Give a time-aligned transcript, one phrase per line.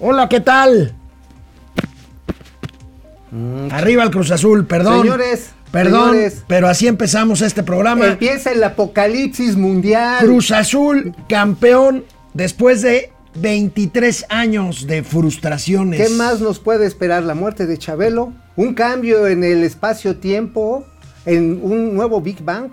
[0.00, 0.94] Hola, ¿qué tal?
[3.70, 5.02] Arriba el Cruz Azul, perdón.
[5.02, 6.44] Señores, Perdón, señores.
[6.46, 8.06] pero así empezamos este programa.
[8.06, 10.18] Empieza el apocalipsis mundial.
[10.24, 16.00] Cruz Azul, campeón, después de 23 años de frustraciones.
[16.00, 17.24] ¿Qué más nos puede esperar?
[17.24, 20.84] La muerte de Chabelo, un cambio en el espacio-tiempo,
[21.26, 22.70] en un nuevo Big Bang.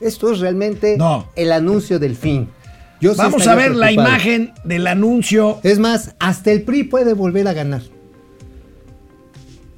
[0.00, 1.28] Esto es realmente No.
[1.34, 2.48] el anuncio del fin.
[3.04, 5.60] Yo sí Vamos a ver la imagen del anuncio.
[5.62, 7.82] Es más, hasta el PRI puede volver a ganar.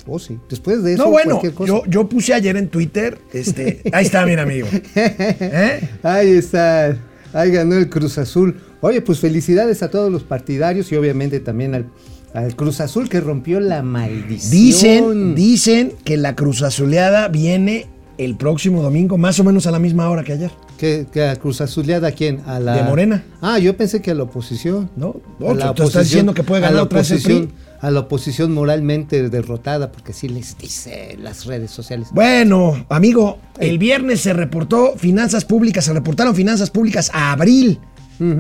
[0.06, 0.38] Oh, sí.
[0.48, 1.66] Después de eso, No, bueno, cosa.
[1.66, 4.68] yo, yo puse ayer en Twitter, este, ahí está, mi amigo.
[4.94, 5.88] ¿Eh?
[6.04, 6.96] Ahí está.
[7.32, 8.60] Ahí ganó el Cruz Azul.
[8.80, 11.86] Oye, pues felicidades a todos los partidarios y obviamente también al,
[12.32, 14.52] al Cruz Azul que rompió la maldición.
[14.52, 17.88] Dicen, dicen que la Cruz Azuleada viene
[18.18, 20.52] el próximo domingo, más o menos a la misma hora que ayer.
[20.78, 22.42] ¿Que, que a Cruz Azuleada a quién?
[22.46, 22.76] A la...
[22.76, 23.24] De Morena.
[23.40, 24.90] Ah, yo pensé que a la oposición.
[24.96, 25.16] ¿No?
[25.40, 29.28] A la Otro, tú estás diciendo que puede ganar otra oposición, a la oposición moralmente
[29.28, 32.08] derrotada, porque sí les dice las redes sociales.
[32.12, 37.80] Bueno, amigo, el viernes se reportó finanzas públicas, se reportaron finanzas públicas a abril.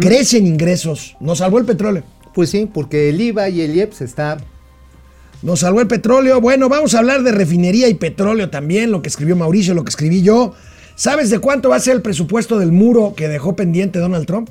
[0.00, 1.16] Crecen ingresos.
[1.20, 2.02] Nos salvó el petróleo.
[2.34, 4.38] Pues sí, porque el IVA y el IEPS está
[5.42, 6.40] Nos salvó el petróleo.
[6.40, 9.90] Bueno, vamos a hablar de refinería y petróleo también, lo que escribió Mauricio, lo que
[9.90, 10.54] escribí yo.
[10.96, 14.48] ¿Sabes de cuánto va a ser el presupuesto del muro que dejó pendiente Donald Trump?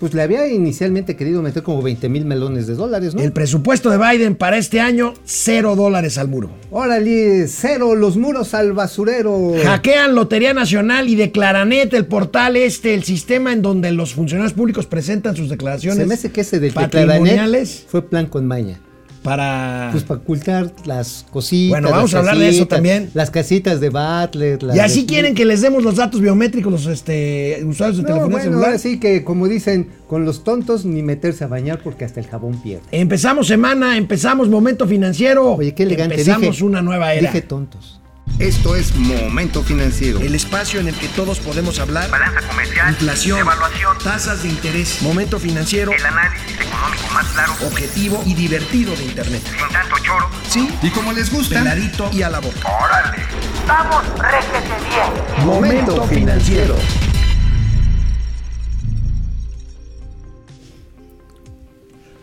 [0.00, 3.20] Pues le había inicialmente querido meter como 20 mil melones de dólares, ¿no?
[3.20, 6.50] El presupuesto de Biden para este año, cero dólares al muro.
[6.70, 9.52] Órale, cero, los muros al basurero.
[9.62, 14.86] Hackean Lotería Nacional y Declaranet, el portal este, el sistema en donde los funcionarios públicos
[14.86, 18.80] presentan sus declaraciones Se me hace que ese patrimoniales patrimoniales fue plan con maña.
[19.22, 19.88] Para...
[19.92, 21.70] Pues para ocultar las cositas.
[21.70, 23.10] Bueno, vamos a hablar de eso también.
[23.14, 24.62] Las casitas de Butler.
[24.62, 28.02] las y así de- quieren que les demos los datos biométricos los este, usuarios de
[28.02, 28.64] No, telefonía bueno, celular.
[28.66, 32.26] ahora sí que como dicen, con los tontos ni meterse a bañar porque hasta el
[32.26, 32.82] jabón pierde.
[32.90, 35.52] Empezamos semana, empezamos momento financiero.
[35.54, 36.14] Oye, qué elegante.
[36.16, 37.28] Empezamos dije- una nueva era.
[37.30, 38.00] Dije tontos.
[38.38, 40.20] Esto es Momento Financiero.
[40.20, 42.10] El espacio en el que todos podemos hablar.
[42.10, 48.22] balanza comercial, Inflación, evaluación, tasas de interés, momento financiero, el análisis económico más claro, objetivo
[48.26, 49.42] y divertido de Internet.
[49.44, 50.28] sin tanto choro.
[50.48, 52.68] Sí, Y como les gusta, peladito y a la boca.
[52.84, 53.22] ¡Órale!
[53.66, 55.46] ¡Vamos, réjete bien!
[55.46, 56.76] Momento financiero.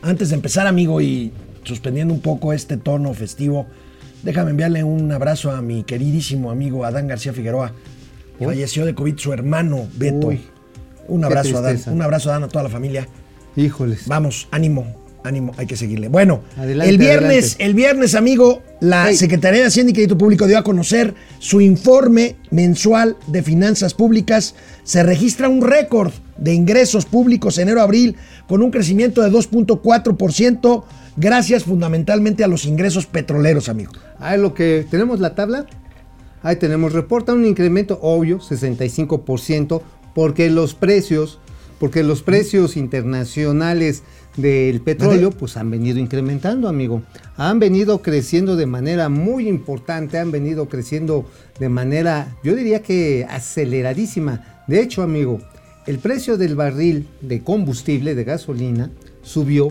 [0.02, 1.32] Antes de empezar, amigo, y
[1.64, 3.68] suspendiendo un poco este tono festivo,
[4.24, 7.74] déjame enviarle un abrazo a mi queridísimo amigo Adán García Figueroa.
[8.44, 10.28] Falleció de COVID su hermano Beto.
[10.28, 10.42] Uy,
[11.08, 11.74] un abrazo, Adán.
[11.74, 11.92] tristeza.
[11.92, 13.08] Un abrazo, Adán, a toda la familia.
[13.56, 14.08] Híjoles.
[14.08, 14.86] Vamos, ánimo,
[15.26, 16.08] ánimo, hay que seguirle.
[16.08, 17.66] Bueno, Adelante, el viernes, adelante.
[17.66, 19.18] el viernes, amigo, la Hey.
[19.18, 24.56] Secretaría de Hacienda y Crédito Público dio a conocer su informe mensual de finanzas públicas.
[24.84, 28.16] Se registra un récord de ingresos públicos enero-abril
[28.48, 30.84] con un crecimiento de 2.4%,
[31.20, 33.92] gracias fundamentalmente a los ingresos petroleros, amigo.
[34.20, 35.66] Ahí lo que tenemos la tabla.
[36.42, 39.82] Ahí tenemos, reporta un incremento obvio, 65%,
[40.16, 41.40] porque los precios,
[41.80, 44.04] porque los precios internacionales
[44.38, 47.02] del petróleo, pues han venido incrementando, amigo.
[47.36, 51.26] Han venido creciendo de manera muy importante, han venido creciendo
[51.60, 54.64] de manera, yo diría que aceleradísima.
[54.68, 55.42] De hecho, amigo,
[55.88, 58.92] el precio del barril de combustible, de gasolina,
[59.22, 59.70] subió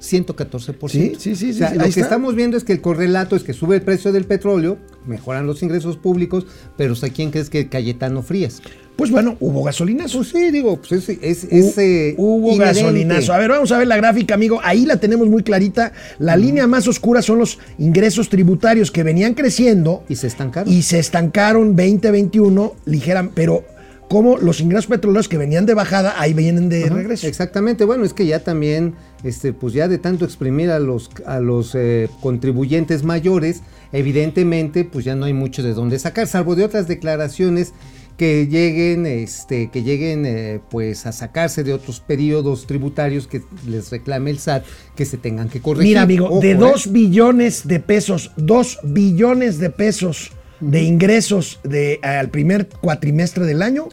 [0.00, 0.88] 114%.
[0.88, 2.00] Sí, sí, sí, O sea, sí, lo que está.
[2.00, 5.62] estamos viendo es que el correlato es que sube el precio del petróleo, mejoran los
[5.62, 6.46] ingresos públicos,
[6.76, 8.62] pero ¿a quién crees que Cayetano Frías?
[8.96, 10.18] Pues bueno, hubo gasolinazo.
[10.18, 12.82] Pues sí, digo, pues es, es, es, eh, Hubo inherente.
[12.82, 13.32] gasolinazo.
[13.32, 14.60] A ver, vamos a ver la gráfica, amigo.
[14.62, 15.92] Ahí la tenemos muy clarita.
[16.18, 20.70] La línea más oscura son los ingresos tributarios que venían creciendo Y se estancaron.
[20.70, 23.64] y se estancaron 2021 ligeran, pero
[24.10, 27.28] como los ingresos petroleros que venían de bajada, ahí vienen de Ajá, regreso.
[27.28, 31.38] Exactamente, bueno, es que ya también, este, pues ya de tanto exprimir a los, a
[31.38, 33.62] los eh, contribuyentes mayores,
[33.92, 37.72] evidentemente, pues ya no hay mucho de dónde sacar, salvo de otras declaraciones
[38.16, 43.92] que lleguen, este, que lleguen, eh, pues a sacarse de otros periodos tributarios que les
[43.92, 44.64] reclame el SAT,
[44.96, 45.90] que se tengan que corregir.
[45.90, 46.56] Mira, amigo, Ojo, de ¿eh?
[46.56, 53.62] 2 billones de pesos, 2 billones de pesos de ingresos de, al primer cuatrimestre del
[53.62, 53.88] año,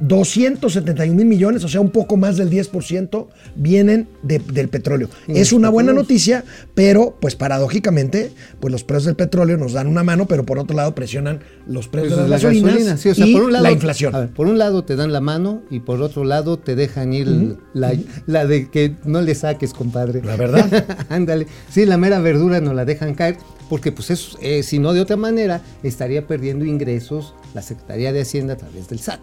[0.00, 5.08] 271 mil millones, o sea, un poco más del 10%, vienen de- del petróleo.
[5.26, 6.44] Y es una buena noticia,
[6.74, 10.76] pero pues paradójicamente, pues los precios del petróleo nos dan una mano, pero por otro
[10.76, 13.42] lado presionan los precios Pues de la las gasolinas gasolina, sí, o sea, y por
[13.44, 14.14] un lado, la inflación.
[14.14, 17.12] a ver, por un lado te dan la mano y por otro lado te dejan
[17.12, 17.94] ir la,
[18.26, 20.22] la de que no le saques, compadre.
[20.24, 20.84] La verdad.
[21.08, 21.46] Ándale.
[21.70, 23.36] Sí, la mera verdura no la dejan caer
[23.68, 28.20] porque pues eso, eh, si no de otra manera, estaría perdiendo ingresos la Secretaría de
[28.22, 29.20] Hacienda a través del SAT.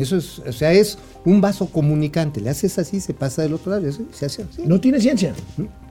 [0.00, 2.40] Eso es, o sea, es un vaso comunicante.
[2.40, 4.62] Le haces así, se pasa del otro lado, se hace así.
[4.66, 5.32] No tiene ciencia.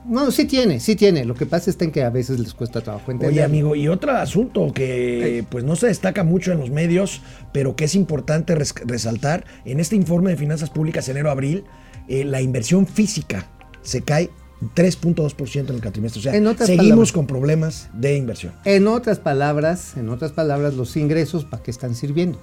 [0.06, 1.24] No, sí tiene, sí tiene.
[1.24, 3.32] Lo que pasa está en que a veces les cuesta trabajo entender.
[3.32, 7.22] Oye, amigo, y otro asunto que pues no se destaca mucho en los medios,
[7.52, 11.64] pero que es importante res- resaltar, en este informe de finanzas públicas enero-abril,
[12.08, 13.50] eh, la inversión física
[13.82, 14.28] se cae
[14.74, 16.20] 3.2% en el cuatrimestre.
[16.20, 17.12] O sea, seguimos palabras.
[17.12, 18.52] con problemas de inversión.
[18.64, 22.40] En otras palabras, en otras palabras, los ingresos, ¿para qué están sirviendo?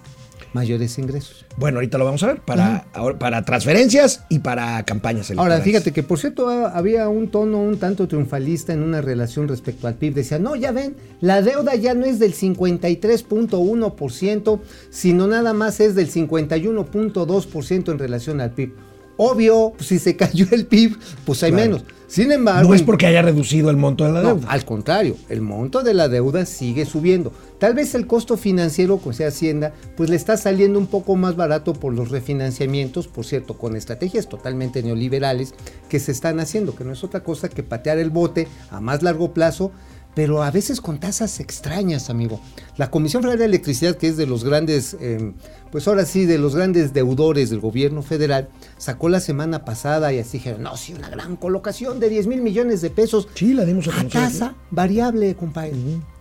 [0.54, 1.46] Mayores ingresos.
[1.58, 5.64] Bueno, ahorita lo vamos a ver para, ahora- para transferencias y para campañas Ahora, electorales.
[5.66, 9.96] fíjate que por cierto había un tono un tanto triunfalista en una relación respecto al
[9.96, 10.14] PIB.
[10.14, 14.60] Decía, no, ya ven, la deuda ya no es del 53.1%,
[14.90, 18.74] sino nada más es del 51.2% en relación al PIB.
[19.18, 21.66] Obvio, pues, si se cayó el PIB, pues hay Claro.
[21.72, 21.84] menos.
[22.08, 24.48] Sin embargo, No es porque haya reducido el monto de la no, deuda.
[24.50, 27.32] al contrario, el monto de la deuda sigue subiendo.
[27.60, 31.36] Tal vez el costo financiero, como sea Hacienda, pues le está saliendo un poco más
[31.36, 35.56] barato por los refinanciamientos, por cierto, con estrategias totalmente neoliberales
[35.90, 39.02] que se están haciendo, que no es otra cosa que patear el bote a más
[39.02, 39.72] largo plazo,
[40.16, 42.40] pero a veces con tasas extrañas, amigo.
[42.78, 45.34] La Comisión Federal de Electricidad, que es de los grandes, eh,
[45.72, 50.20] pues ahora sí, de los grandes deudores del gobierno federal, sacó la semana pasada y
[50.20, 53.66] así dijeron, no, sí, una gran colocación de 10 mil millones de pesos Sí, la
[53.66, 54.10] dimos a a aquí.
[54.10, 55.74] tasa variable, compadre.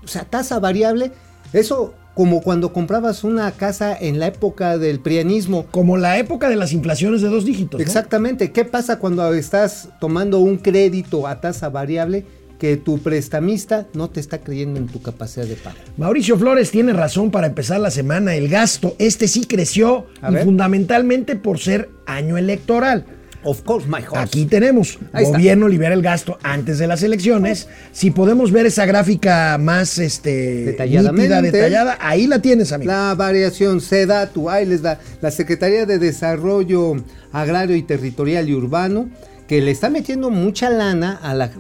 [0.03, 1.13] O sea, tasa variable,
[1.53, 5.67] eso como cuando comprabas una casa en la época del prianismo.
[5.73, 7.81] Como la época de las inflaciones de dos dígitos.
[7.81, 7.85] ¿no?
[7.85, 8.53] Exactamente.
[8.53, 12.25] ¿Qué pasa cuando estás tomando un crédito a tasa variable
[12.65, 15.77] que tu prestamista no te está creyendo en tu capacidad de pago?
[15.99, 18.35] Mauricio Flores tiene razón para empezar la semana.
[18.37, 23.05] El gasto, este sí creció y fundamentalmente por ser año electoral.
[23.43, 24.17] Of course, my horse.
[24.17, 25.37] Aquí tenemos, Ahí está.
[25.37, 27.69] gobierno libera el gasto antes de las elecciones.
[27.93, 31.21] Si podemos ver esa gráfica más este, Detalladamente.
[31.25, 32.91] nítida, detallada, ahí la tienes, amigo.
[32.91, 36.95] La variación SEDATU, ahí les da la Secretaría de Desarrollo
[37.31, 39.11] Agrario y Territorial y Urbano,
[39.47, 41.51] que le está metiendo mucha lana a la,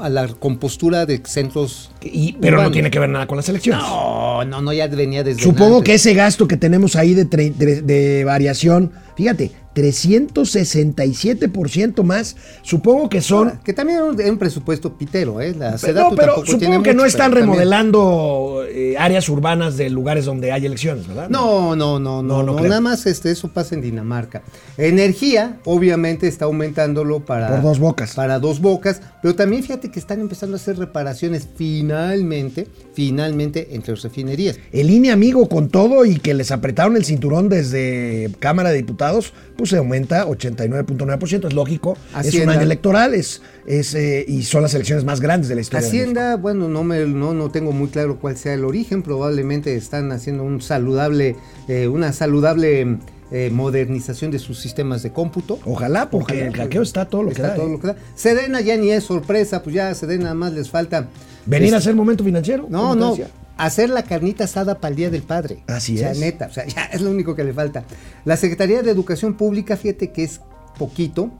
[0.00, 1.92] a la compostura de centros.
[2.02, 3.82] Y- pero no tiene que ver nada con las elecciones.
[3.82, 5.42] No, no, no, ya venía desde.
[5.42, 5.86] Supongo antes.
[5.86, 13.20] que ese gasto que tenemos ahí de, de- de variación, fíjate, 367% más, supongo que
[13.20, 13.60] son...
[13.64, 15.54] Que también era un, presupuesto pitero, ¿eh?
[15.54, 19.76] La No, SEDATU pero tampoco tiene supongo que no están pero remodelando eh, áreas urbanas
[19.76, 21.28] de lugares donde hay elecciones, ¿verdad?
[21.28, 24.42] No, no, no, No, no, nada más este, eso pasa en Dinamarca.
[24.76, 27.48] Energía, obviamente, está aumentándolo para...
[27.48, 28.14] Por dos bocas.
[28.14, 33.94] Para dos bocas, pero también fíjate que están empezando a hacer reparaciones finalmente, finalmente, entre
[33.94, 34.58] las refinerías.
[34.72, 39.32] El INE, amigo, con todo y que les apretaron el cinturón desde Cámara de Diputados,
[39.56, 41.46] pues se aumenta 89.9%.
[41.46, 45.48] Es lógico, es un año electoral es, es, eh, y son las elecciones más grandes
[45.48, 45.82] de la historia.
[45.82, 45.88] de.
[45.88, 50.10] Hacienda, bueno, no, me, no, no tengo muy claro cuál sea el origen, probablemente están
[50.12, 51.36] haciendo un saludable,
[51.68, 52.98] eh, una saludable
[53.30, 55.58] eh, modernización de sus sistemas de cómputo.
[55.66, 57.54] Ojalá, porque Ojalá, el hackeo está todo lo que da.
[57.54, 57.72] todo ¿eh?
[57.72, 57.96] lo que da.
[58.14, 61.08] Sedena ya ni es sorpresa, pues ya Sedena nada más les falta.
[61.44, 62.66] Venir a hacer momento financiero.
[62.70, 63.10] No, no.
[63.10, 63.28] decía.
[63.58, 65.62] Hacer la carnita asada para el Día del Padre.
[65.66, 66.18] Así o sea, es.
[66.20, 67.84] neta, o sea, ya es lo único que le falta.
[68.24, 70.40] La Secretaría de Educación Pública, fíjate que es
[70.78, 71.30] poquito,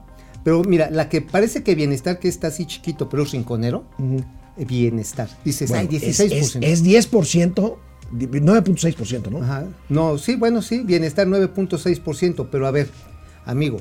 [0.43, 3.85] pero mira, la que parece que bienestar, que está así chiquito, pero rinconero,
[4.57, 5.29] eh, bienestar.
[5.45, 6.31] Dices, Bueno, ay, es, 16%.
[6.33, 7.77] es, es 10%,
[8.11, 9.41] di- 9.6%, ¿no?
[9.43, 9.65] Ajá.
[9.87, 12.89] No, sí, bueno, sí, bienestar 9.6%, pero a ver,
[13.45, 13.77] amigo,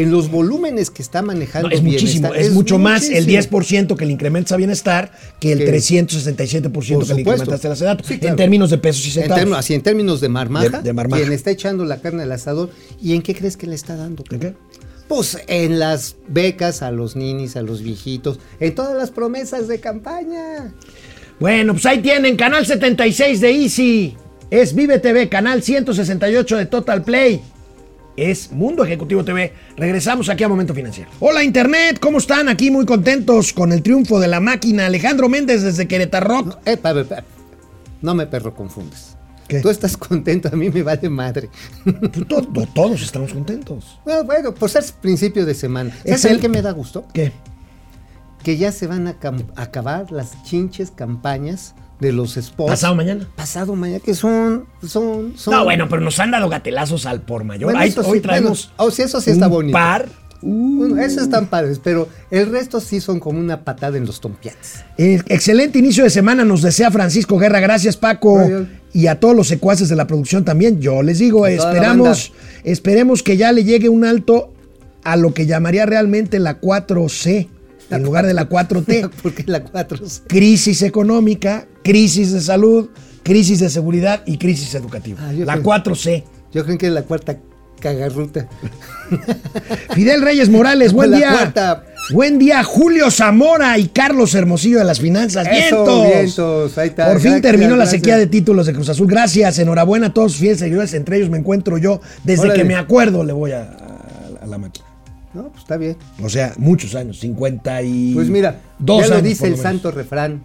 [0.00, 3.60] en los volúmenes que está manejando No, es muchísimo, es, mucho más el muchísimo.
[3.60, 7.70] 10% que le incrementas a bienestar que el Que- 367% Por que le incrementaste a
[7.70, 7.76] la.
[7.76, 8.28] Sí, claro.
[8.28, 9.36] En términos de pesos y En centavos.
[9.38, 11.22] términos, así en términos de marmaja, De- de marmaja.
[11.22, 12.70] quien está echando la carne al asador,
[13.02, 14.24] ¿y en qué crees que le está dando?
[14.30, 14.54] ¿En qué?
[15.08, 19.78] Pues en las becas a los ninis, a los viejitos, en todas las promesas de
[19.78, 20.74] campaña.
[21.38, 24.16] Bueno, pues ahí tienen, canal 76 de Easy.
[24.50, 27.40] Es Vive TV, canal 168 de Total Play.
[28.16, 29.52] Es Mundo Ejecutivo TV.
[29.76, 31.10] Regresamos aquí a Momento Financiero.
[31.20, 32.48] Hola Internet, ¿cómo están?
[32.48, 34.86] Aquí muy contentos con el triunfo de la máquina.
[34.86, 36.58] Alejandro Méndez desde Querétaro.
[36.64, 37.24] Eh, pa- pa- pa-
[38.00, 39.16] no me perro confundes.
[39.48, 39.60] ¿Qué?
[39.60, 41.50] Tú estás contento, a mí me vale madre.
[42.26, 44.00] To- to- Todos estamos contentos.
[44.04, 45.90] bueno, bueno, pues es principio de semana.
[46.04, 47.06] ¿Sabes Excel- qué me da gusto?
[47.12, 47.32] ¿Qué?
[48.42, 49.16] Que ya se van a
[49.56, 52.70] acabar las chinches campañas de los spots.
[52.70, 53.28] ¿Pasado mañana?
[53.36, 55.54] Pasado mañana, que son, son, son.
[55.54, 57.66] No, bueno, pero nos han dado gatelazos al por mayor.
[57.72, 59.72] Bueno, Ahí- sí, hoy traemos bueno, oh, sí, eso sí está un bonito.
[59.72, 60.06] par.
[60.42, 64.84] Bueno, esos están padres, pero el resto sí son como una patada en los tompiates.
[64.98, 67.58] Eh, excelente inicio de semana nos desea Francisco Guerra.
[67.60, 68.38] Gracias, Paco.
[68.92, 70.80] Y a todos los secuaces de la producción también.
[70.80, 72.32] Yo les digo, esperamos,
[72.64, 74.52] esperemos que ya le llegue un alto
[75.04, 77.48] a lo que llamaría realmente la 4C
[77.90, 79.10] en lugar de la 4T.
[79.22, 82.88] Porque la 4 crisis económica, crisis de salud,
[83.22, 85.18] crisis de seguridad y crisis educativa.
[85.22, 86.24] Ah, la creo- 4C.
[86.52, 87.36] Yo creo que es la cuarta
[87.80, 88.48] cagarruta.
[89.94, 91.30] Fidel Reyes Morales, buen la día.
[91.32, 95.44] cuarta Buen día, Julio Zamora y Carlos Hermosillo de las Finanzas.
[95.50, 96.06] Eso, ¡Vientos!
[96.08, 97.06] vientos, ahí está.
[97.08, 99.08] Por fin Gracias, terminó la sequía de títulos de Cruz Azul.
[99.08, 100.94] Gracias, enhorabuena a todos sus fieles seguidores.
[100.94, 102.00] Entre ellos me encuentro yo.
[102.22, 102.60] Desde Órale.
[102.60, 104.85] que me acuerdo le voy a, a- a la máquina.
[105.36, 105.96] No, pues está bien.
[106.22, 108.14] O sea, muchos años, 50 y...
[108.14, 109.62] Pues mira, dos ya lo años, dice el menos.
[109.62, 110.42] santo refrán.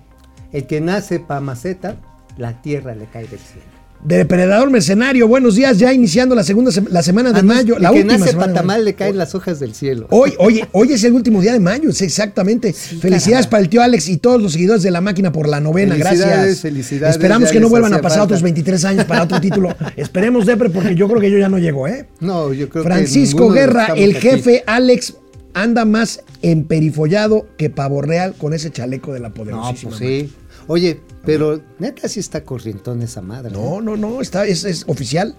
[0.52, 1.96] El que nace pa' maceta,
[2.38, 3.66] la tierra le cae del cielo.
[4.04, 5.78] Depredador Mercenario, buenos días.
[5.78, 7.78] Ya iniciando la segunda se- la semana de Ah, no, mayo.
[7.78, 8.86] La que última nace semana pa' de tamal mayo.
[8.86, 10.08] le caen las hojas del cielo.
[10.10, 12.74] Hoy, hoy, hoy es el último día de mayo, exactamente.
[12.74, 13.50] Felicidades caramba.
[13.52, 15.94] para el tío Alex y todos los seguidores de la máquina por la novena.
[15.94, 16.60] Felicidades, Gracias.
[16.62, 18.24] felicidades, Esperamos que no vuelvan a pasar falta.
[18.24, 19.70] otros 23 años para otro título.
[19.96, 22.08] Esperemos, Depre, porque yo creo que yo ya no llego, ¿eh?
[22.20, 24.20] No, yo creo que Francisco de Guerra, el aquí.
[24.30, 25.14] jefe Alex,
[25.54, 29.92] anda más emperifollado que pavo real con ese chaleco de la No, poderosísima.
[29.92, 30.32] pues sí.
[30.68, 33.52] Oye, pero neta sí está corrientón esa madre.
[33.52, 35.36] No, no, no, está, es, es oficial.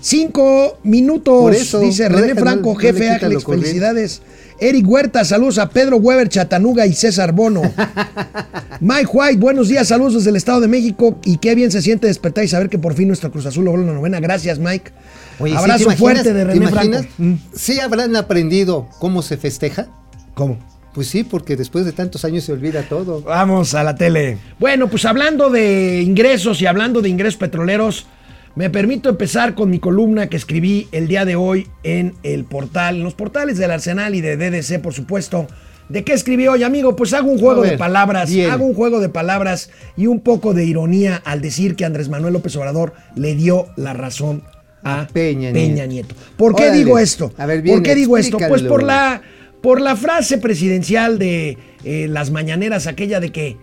[0.00, 3.44] Cinco minutos, Por eso, dice no René deja- Franco, no- no jefe corriente.
[3.44, 4.22] felicidades.
[4.60, 7.62] Eric Huerta, saludos a Pedro Weber, Chatanuga y César Bono.
[8.80, 12.06] Mike White, buenos días, saludos desde el Estado de México y qué bien se siente
[12.06, 14.20] despertar y saber que por fin nuestro Cruz Azul logró la novena.
[14.20, 14.92] Gracias, Mike.
[15.40, 16.68] Oye, ¿sí Abrazo imaginas- fuerte de René?
[16.68, 16.98] Franco.
[17.18, 19.88] Mm, ¿Sí habrán aprendido cómo se festeja?
[20.34, 20.58] ¿Cómo?
[20.98, 23.22] Pues sí, porque después de tantos años se olvida todo.
[23.22, 24.36] Vamos a la tele.
[24.58, 28.06] Bueno, pues hablando de ingresos y hablando de ingresos petroleros,
[28.56, 32.96] me permito empezar con mi columna que escribí el día de hoy en el portal,
[32.96, 35.46] en los portales del Arsenal y de DDC, por supuesto.
[35.88, 36.96] ¿De qué escribí hoy, amigo?
[36.96, 38.50] Pues hago un juego ver, de palabras, bien.
[38.50, 42.32] hago un juego de palabras y un poco de ironía al decir que Andrés Manuel
[42.32, 44.42] López Obrador le dio la razón
[44.82, 46.08] a A Peña Peña, Nieto.
[46.08, 46.14] Nieto.
[46.36, 46.78] ¿Por qué Órale.
[46.78, 47.32] digo esto?
[47.38, 48.36] A ver, ¿Por bien, qué digo esto?
[48.48, 49.22] Pues por la
[49.60, 53.56] por la frase presidencial de eh, las mañaneras, aquella de que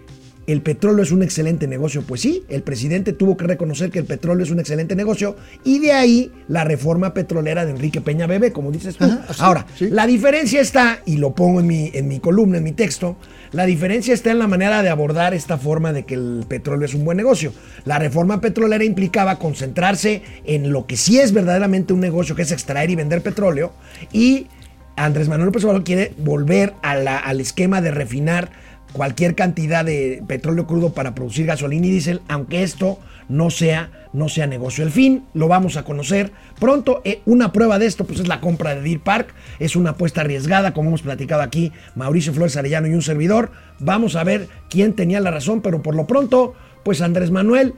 [0.48, 2.04] el petróleo es un excelente negocio.
[2.04, 5.80] Pues sí, el presidente tuvo que reconocer que el petróleo es un excelente negocio y
[5.80, 9.06] de ahí la reforma petrolera de Enrique Peña Bebé, como dices tú.
[9.06, 9.90] Ajá, Ahora, sí.
[9.90, 13.18] la diferencia está, y lo pongo en mi, en mi columna, en mi texto,
[13.52, 16.94] la diferencia está en la manera de abordar esta forma de que el petróleo es
[16.94, 17.52] un buen negocio.
[17.86, 22.52] La reforma petrolera implicaba concentrarse en lo que sí es verdaderamente un negocio, que es
[22.52, 23.74] extraer y vender petróleo,
[24.12, 24.48] y
[24.96, 28.52] Andrés Manuel López Obrador quiere volver al esquema de refinar
[28.94, 32.98] cualquier cantidad de petróleo crudo para producir gasolina y diésel, aunque esto
[33.28, 34.86] no sea, no sea negocio.
[34.86, 37.02] El fin lo vamos a conocer pronto.
[37.04, 39.34] Eh, una prueba de esto pues, es la compra de Deer Park.
[39.60, 43.52] Es una apuesta arriesgada, como hemos platicado aquí, Mauricio Flores Arellano y un servidor.
[43.80, 47.74] Vamos a ver quién tenía la razón, pero por lo pronto, pues Andrés Manuel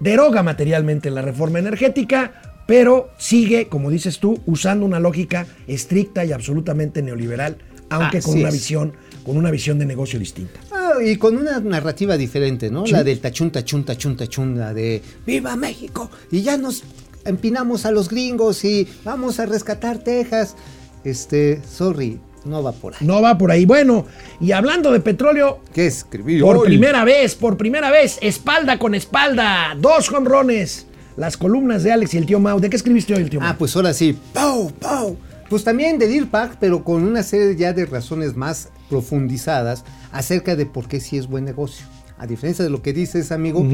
[0.00, 6.30] deroga materialmente la reforma energética, pero sigue, como dices tú, usando una lógica estricta y
[6.30, 7.56] absolutamente neoliberal,
[7.88, 8.54] aunque con una es.
[8.54, 8.92] visión,
[9.24, 10.60] con una visión de negocio distinta.
[10.70, 12.86] Ah, y con una narrativa diferente, ¿no?
[12.86, 12.92] Sí.
[12.92, 16.12] La del tachún, tachún, tachún, tachún, la de ¡Viva México!
[16.30, 16.84] Y ya nos
[17.24, 20.54] empinamos a los gringos y vamos a rescatar Texas.
[21.02, 23.04] Este, sorry, no va por ahí.
[23.04, 23.66] No va por ahí.
[23.66, 24.06] Bueno,
[24.40, 26.66] y hablando de petróleo, ¿Qué escribí por hoy?
[26.68, 30.86] primera vez, por primera vez, espalda con espalda, dos jonrones.
[31.16, 32.60] Las columnas de Alex y el tío Mau.
[32.60, 33.50] ¿De qué escribiste hoy el tío Mau?
[33.50, 34.18] Ah, pues ahora sí.
[34.32, 35.16] ¡Pau, pau!
[35.48, 40.54] Pues también de Deer Park, pero con una serie ya de razones más profundizadas acerca
[40.54, 41.86] de por qué sí es buen negocio.
[42.18, 43.66] A diferencia de lo que dices, amigo,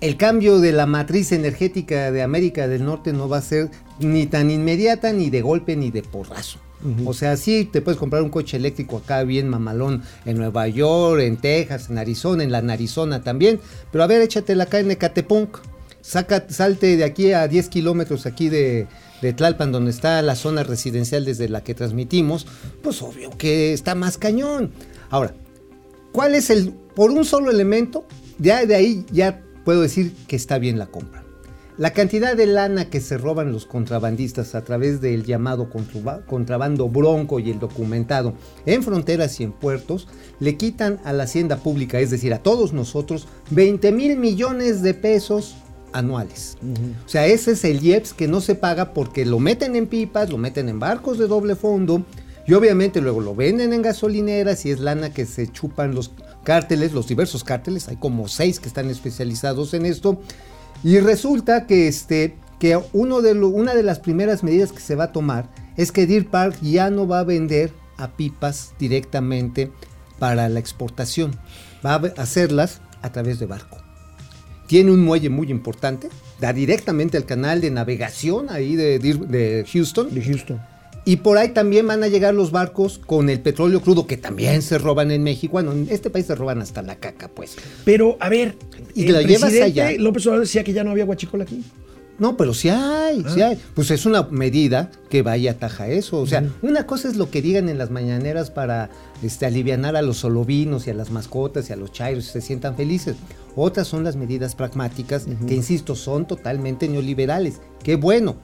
[0.00, 4.26] el cambio de la matriz energética de América del Norte no va a ser ni
[4.26, 6.58] tan inmediata, ni de golpe, ni de porrazo.
[7.04, 11.20] O sea, sí te puedes comprar un coche eléctrico acá bien mamalón en Nueva York,
[11.20, 13.60] en Texas, en Arizona, en la Arizona también.
[13.90, 15.58] Pero a ver, échatela acá en Ecatepunk.
[16.02, 18.86] Saca, salte de aquí a 10 kilómetros aquí de,
[19.36, 22.46] Tlalpan, donde está la zona residencial desde la que transmitimos.
[22.82, 24.72] Pues obvio que está más cañón.
[25.10, 25.34] Ahora,
[26.12, 28.06] ¿cuál es el, por un solo elemento?
[28.38, 31.22] Ya de ahí ya puedo decir que está bien la compra.
[31.76, 36.90] La cantidad de lana que se roban los contrabandistas a través del llamado contraba- contrabando
[36.90, 38.34] bronco y el documentado
[38.66, 40.06] en fronteras y en puertos
[40.40, 44.92] le quitan a la hacienda pública, es decir, a todos nosotros, 20 mil millones de
[44.92, 45.54] pesos
[45.92, 46.56] anuales.
[47.06, 50.30] O sea, ese es el IEPS que no se paga porque lo meten en pipas,
[50.30, 52.04] lo meten en barcos de doble fondo
[52.46, 56.10] y obviamente luego lo venden en gasolineras y es lana que se chupan los
[56.44, 60.20] cárteles, los diversos cárteles, hay como seis que están especializados en esto.
[60.82, 64.94] Y resulta que, este, que uno de lo- una de las primeras medidas que se
[64.94, 69.70] va a tomar es que Deer Park ya no va a vender a pipas directamente
[70.18, 71.38] para la exportación.
[71.84, 73.78] Va a hacerlas a través de barco.
[74.70, 76.08] Tiene un muelle muy importante,
[76.38, 80.14] da directamente al canal de navegación ahí de, Houston.
[80.14, 80.60] De Houston.
[81.04, 84.62] Y por ahí también van a llegar los barcos con el petróleo crudo que también
[84.62, 85.54] se roban en México.
[85.54, 87.56] Bueno, en este país se roban hasta la caca, pues.
[87.84, 88.54] Pero, a ver,
[88.94, 89.90] Y el la llevas allá.
[89.98, 91.64] López Obrador decía que ya no había guachicola aquí.
[92.20, 93.58] No, pero sí hay, sí hay.
[93.74, 96.18] Pues es una medida que va y ataja eso.
[96.18, 98.90] O sea, una cosa es lo que digan en las mañaneras para
[99.22, 102.42] este, alivianar a los solovinos y a las mascotas y a los chairos y se
[102.42, 103.16] sientan felices.
[103.56, 107.62] Otras son las medidas pragmáticas que, insisto, son totalmente neoliberales.
[107.82, 108.36] Qué bueno.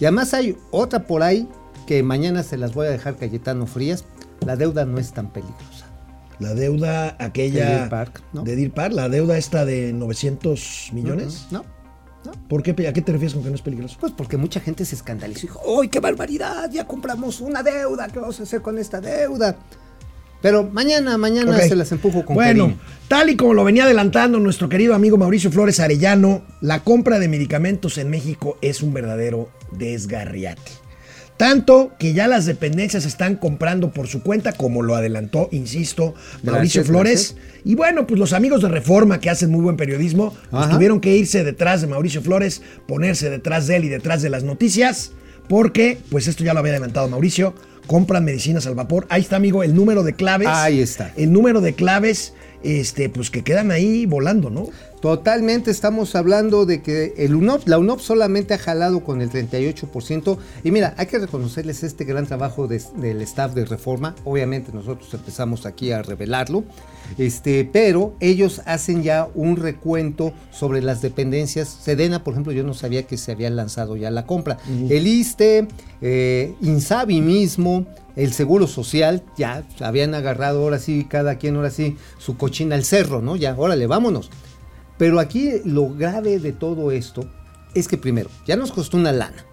[0.00, 1.46] Y además hay otra por ahí
[1.86, 4.06] que mañana se las voy a dejar Cayetano Frías.
[4.46, 5.86] La deuda no es tan peligrosa.
[6.38, 8.42] La deuda aquella De Deer Park, ¿no?
[8.42, 11.48] de Deer Park, la deuda esta de 900 millones.
[11.50, 11.64] No,
[12.48, 12.70] ¿Por qué?
[12.86, 13.96] ¿A qué te refieres con que no es peligroso?
[14.00, 16.70] Pues porque mucha gente se escandalizó y dijo, ¡ay, qué barbaridad!
[16.70, 19.56] Ya compramos una deuda, ¿qué vamos a hacer con esta deuda?
[20.40, 22.76] Pero mañana, mañana se las empujo con Bueno,
[23.08, 27.28] tal y como lo venía adelantando nuestro querido amigo Mauricio Flores Arellano, la compra de
[27.28, 30.87] medicamentos en México es un verdadero desgarriate.
[31.38, 36.82] Tanto que ya las dependencias están comprando por su cuenta, como lo adelantó, insisto, Mauricio
[36.82, 37.36] Gracias, Flores.
[37.64, 41.16] Y bueno, pues los amigos de Reforma, que hacen muy buen periodismo, pues tuvieron que
[41.16, 45.12] irse detrás de Mauricio Flores, ponerse detrás de él y detrás de las noticias,
[45.48, 47.54] porque, pues esto ya lo había adelantado Mauricio,
[47.86, 49.06] compran medicinas al vapor.
[49.08, 50.48] Ahí está, amigo, el número de claves.
[50.48, 51.12] Ahí está.
[51.16, 54.70] El número de claves, este, pues que quedan ahí volando, ¿no?
[55.00, 60.38] Totalmente estamos hablando de que el UNOP, la UNOP solamente ha jalado con el 38%.
[60.64, 64.16] Y mira, hay que reconocerles este gran trabajo de- del staff de reforma.
[64.24, 66.64] Obviamente nosotros empezamos aquí a revelarlo.
[67.16, 71.68] Este, pero ellos hacen ya un recuento sobre las dependencias.
[71.68, 74.58] Sedena, por ejemplo, yo no sabía que se había lanzado ya la compra.
[74.90, 75.68] El ISTE,
[76.02, 77.86] eh, Insabi mismo,
[78.16, 82.84] el Seguro Social, ya habían agarrado ahora sí, cada quien ahora sí, su cochina al
[82.84, 83.36] cerro, ¿no?
[83.36, 84.28] Ya, órale, vámonos.
[84.98, 87.24] Pero aquí lo grave de todo esto
[87.74, 89.44] es que primero, ya nos costó una lana.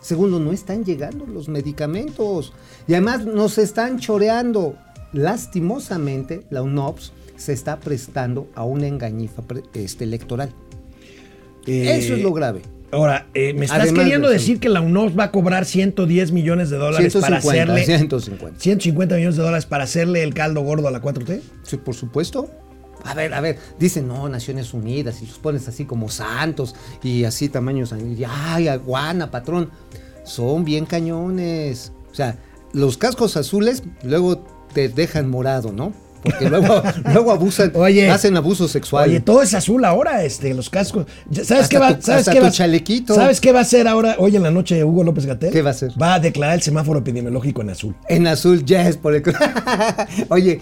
[0.00, 2.52] Segundo, no están llegando los medicamentos.
[2.86, 4.76] Y además nos están choreando.
[5.12, 9.42] Lastimosamente, la UNOPS se está prestando a una engañifa
[9.74, 10.50] este, electoral.
[11.66, 12.62] Eh, Eso es lo grave.
[12.92, 16.30] Ahora, eh, me estás Además queriendo de- decir que la UNOS va a cobrar 110
[16.32, 18.60] millones de dólares para 150, hacerle 150.
[18.60, 21.40] 150 millones de dólares para hacerle el caldo gordo a la 4T?
[21.64, 22.48] Sí, por supuesto.
[23.04, 27.24] A ver, a ver, dicen, no, Naciones Unidas, y los pones así como santos, y
[27.24, 29.70] así tamaños, y ay, aguana, patrón.
[30.24, 31.92] Son bien cañones.
[32.10, 32.38] O sea,
[32.72, 35.92] los cascos azules luego te dejan morado, ¿no?
[36.22, 38.08] Porque luego, luego abusan, Oye.
[38.10, 39.10] hacen abuso sexual.
[39.10, 41.04] Oye, todo es azul ahora, este, los cascos.
[41.28, 43.14] Ya- ¿Sabes Hasta qué va, tu- ¿sabes qué va- chalequito.
[43.14, 45.52] ¿Sabes qué va a hacer ahora hoy en la noche Hugo López Gatel?
[45.52, 45.92] ¿Qué va a hacer?
[46.00, 47.94] Va a declarar el semáforo epidemiológico en azul.
[48.08, 49.22] En azul, yes, por el...
[50.30, 50.60] Oye,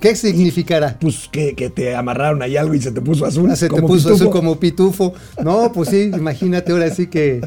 [0.00, 0.98] ¿qué significará?
[1.00, 3.54] Pues que, que te amarraron ahí algo y se te puso azul.
[3.56, 4.14] Se te puso pitufo.
[4.14, 5.14] azul como pitufo.
[5.42, 7.40] No, pues sí, imagínate, ahora sí que.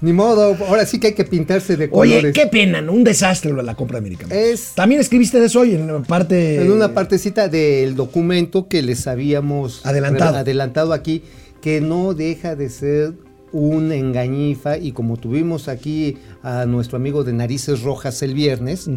[0.00, 2.24] Ni modo, ahora sí que hay que pintarse de colores.
[2.24, 2.92] Oye, qué pena, ¿no?
[2.92, 4.38] un desastre lo de la compra de medicamentos.
[4.38, 6.60] Es- También escribiste de eso hoy en la parte.
[6.62, 11.22] En una partecita del documento que les habíamos adelantado aquí,
[11.62, 13.14] que no deja de ser
[13.52, 18.88] un engañifa y como tuvimos aquí a nuestro amigo de Narices Rojas el viernes,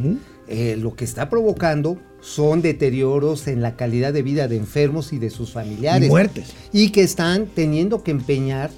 [0.50, 5.20] eh, lo que está provocando son deterioros en la calidad de vida de enfermos y
[5.20, 6.08] de sus familiares.
[6.08, 6.54] Y muertes.
[6.74, 8.72] Y que están teniendo que empeñar,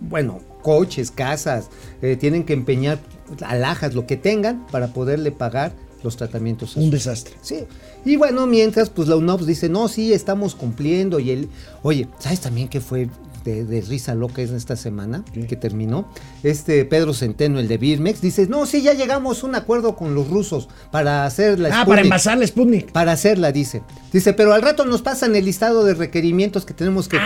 [0.00, 1.70] bueno, coches, casas,
[2.02, 2.98] eh, tienen que empeñar
[3.42, 6.76] alhajas, lo que tengan para poderle pagar los tratamientos.
[6.76, 7.34] Un desastre.
[7.40, 7.64] Sí.
[8.04, 11.20] Y bueno, mientras, pues la UNOPS dice, no, sí, estamos cumpliendo.
[11.20, 11.48] Y él,
[11.82, 13.08] oye, ¿sabes también qué fue
[13.44, 16.08] de, de risa loca es esta semana que terminó?
[16.42, 20.14] Este Pedro Centeno, el de Birmex, dice, no, sí, ya llegamos a un acuerdo con
[20.14, 22.04] los rusos para hacer la Ah, para Sputnik".
[22.04, 22.92] envasar la Sputnik.
[22.92, 23.82] Para hacerla, dice.
[24.12, 27.24] Dice, pero al rato nos pasan el listado de requerimientos que tenemos que Ah,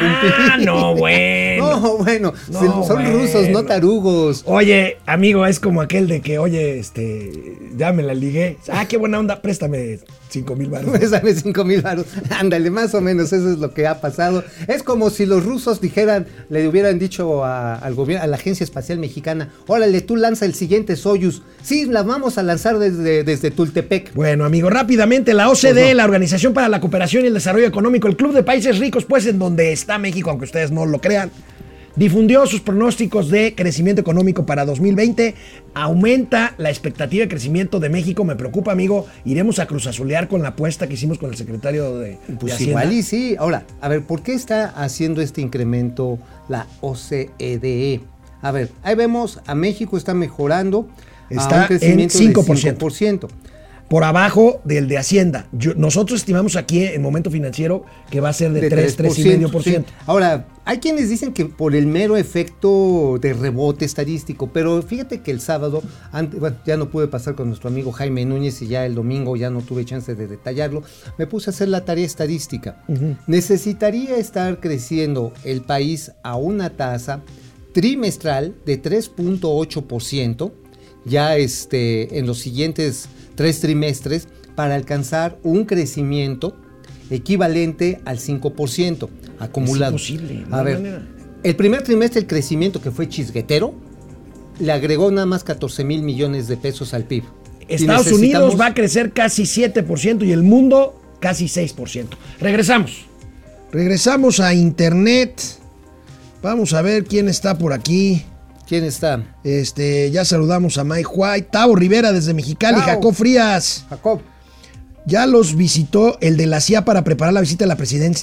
[0.56, 0.66] cumplir.
[0.66, 1.80] no, bueno.
[1.80, 3.12] No, bueno, No, se- son bueno.
[3.18, 4.42] rusos, no tarugos.
[4.46, 8.58] Oye, amigo, es como aquel de que, oye, este, ya me la ligué.
[8.68, 9.98] Ah, qué buena onda, préstame
[10.28, 10.90] 5 mil baros.
[10.98, 12.06] Pésame 5 mil baros.
[12.30, 14.44] Ándale, más o menos eso es lo que ha pasado.
[14.68, 16.05] Es como si los rusos dijeran,
[16.48, 20.54] le hubieran dicho a, al gobierno, a la Agencia Espacial Mexicana, órale, tú lanza el
[20.54, 21.42] siguiente Soyuz.
[21.62, 24.14] Sí, la vamos a lanzar desde, desde Tultepec.
[24.14, 25.94] Bueno, amigo, rápidamente, la OCDE, Pues no.
[25.94, 29.26] la Organización para la Cooperación y el Desarrollo Económico, el Club de Países Ricos, pues
[29.26, 31.30] en donde está México, aunque ustedes no lo crean,
[31.96, 35.34] difundió sus pronósticos de crecimiento económico para 2020.
[35.74, 38.24] Aumenta la expectativa de crecimiento de México.
[38.24, 39.06] Me preocupa, amigo.
[39.24, 42.92] Iremos a cruzazulear con la apuesta que hicimos con el secretario de, de Pues igual
[42.92, 43.36] y sí.
[43.38, 48.00] Ahora, a ver, ¿por qué está haciendo este incremento la OCDE?
[48.42, 50.88] A ver, ahí vemos a México está mejorando.
[51.30, 53.28] a Está un crecimiento en de 5%.
[53.86, 53.88] 5%.
[53.88, 55.46] Por abajo del de Hacienda.
[55.52, 59.62] Yo- nosotros estimamos aquí en momento financiero que va a ser de, 3, 3,5%.
[59.62, 59.76] sí.
[60.06, 65.30] Ahora, hay quienes dicen que por el mero efecto de rebote estadístico, pero fíjate que
[65.30, 65.82] el sábado,
[66.38, 69.50] bueno, ya no pude pasar con nuestro amigo Jaime Núñez y ya el domingo ya
[69.50, 70.82] no tuve chance de detallarlo,
[71.18, 72.82] me puse a hacer la tarea estadística.
[73.28, 77.20] Necesitaría estar creciendo el país a una tasa
[77.72, 80.52] trimestral de 3.8%
[81.04, 86.56] ya este, en los siguientes tres trimestres para alcanzar un crecimiento
[87.10, 89.92] equivalente al 5% acumulado.
[89.92, 91.02] imposible, no A ver, manera.
[91.42, 93.74] el primer trimestre el crecimiento que fue chisguetero
[94.58, 97.24] le agregó nada más 14 mil millones de pesos al PIB.
[97.68, 102.06] Estados Unidos va a crecer casi 7% y el mundo casi 6%.
[102.40, 103.06] Regresamos.
[103.72, 105.40] Regresamos a Internet.
[106.42, 108.24] Vamos a ver quién está por aquí.
[108.66, 109.22] ¿Quién está?
[109.44, 112.86] Este, ya saludamos a Mike White, Tavo Rivera desde Mexicali, Tavo.
[112.86, 113.84] Jacob Frías.
[113.88, 114.20] Jacob.
[115.06, 117.76] Ya los visitó el de la CIA para preparar la visita de la,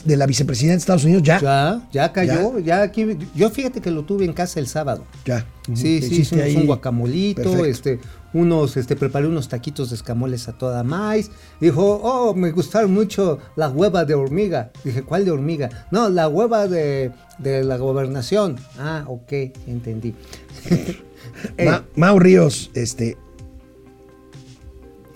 [0.03, 1.23] de la vicepresidenta de Estados Unidos.
[1.23, 1.39] Ya.
[1.39, 2.81] Ya, ya cayó, ya.
[2.81, 3.17] aquí.
[3.33, 5.05] Yo fíjate que lo tuve en casa el sábado.
[5.25, 5.45] Ya.
[5.73, 6.55] Sí, sí, hicimos ahí.
[6.57, 7.65] un guacamolito, Perfecto.
[7.65, 7.99] este,
[8.33, 11.31] unos, este, preparé unos taquitos de escamoles a toda maíz.
[11.61, 14.71] Dijo, oh, me gustaron mucho la hueva de hormiga.
[14.83, 15.87] Dije, ¿cuál de hormiga?
[15.89, 18.57] No, la hueva de, de la gobernación.
[18.77, 19.31] Ah, ok,
[19.67, 20.15] entendí.
[21.57, 23.17] Eh, Ma- Mau Ríos, este.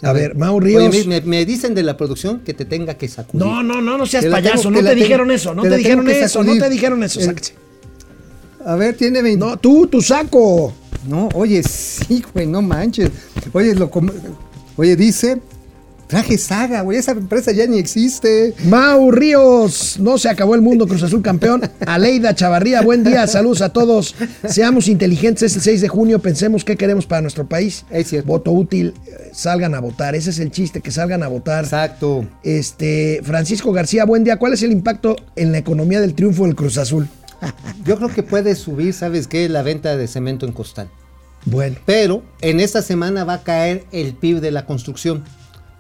[0.04, 1.08] A, ver, Mau oye, Ríos.
[1.08, 3.46] me, me dicen de la producción que te tenga que sacudir.
[3.46, 4.70] No, no, no, no seas Te payaso.
[4.70, 7.22] tengo- no te dijeron eso, no te dijeron eso, no te dijeron eso.
[7.22, 7.56] Sáquese.
[8.66, 9.44] A ver, tiene 20.
[9.46, 10.74] No, tú, tu saco.
[11.08, 13.10] No, oye, sí, güey, no manches.
[13.54, 13.90] Oye, lo
[14.76, 15.42] oye, dice,
[16.08, 18.54] traje saga, güey, esa empresa ya ni existe.
[18.66, 21.70] Mau Ríos, no se acabó el mundo, Cruz Azul campeón.
[21.86, 24.16] Aleida Chavarría, buen día, saludos a todos.
[24.48, 27.86] Seamos inteligentes este 6 de junio, pensemos qué queremos para nuestro país.
[27.90, 28.28] Es cierto.
[28.28, 31.66] Voto útil, eh, salgan a votar, ese es el chiste, que salgan a votar.
[31.66, 32.26] Exacto.
[32.44, 34.38] Este, Francisco García, buen día.
[34.38, 37.08] ¿Cuál es el impacto en la economía del triunfo del Cruz Azul?
[37.86, 39.48] Yo creo que puede subir, ¿sabes qué?
[39.50, 40.90] La venta de cemento en costal.
[41.46, 45.24] Bueno, Pero en esta semana va a caer el PIB de la construcción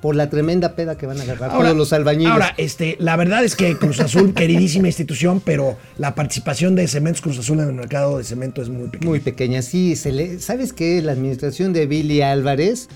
[0.01, 2.31] por la tremenda peda que van a agarrar todos los albañiles.
[2.31, 7.21] Ahora, este, la verdad es que Cruz Azul, queridísima institución, pero la participación de Cementos
[7.21, 9.09] Cruz Azul en el mercado de cemento es muy pequeña.
[9.09, 9.95] Muy pequeña, sí.
[9.95, 11.01] Se le, ¿Sabes qué?
[11.01, 12.89] La administración de Billy Álvarez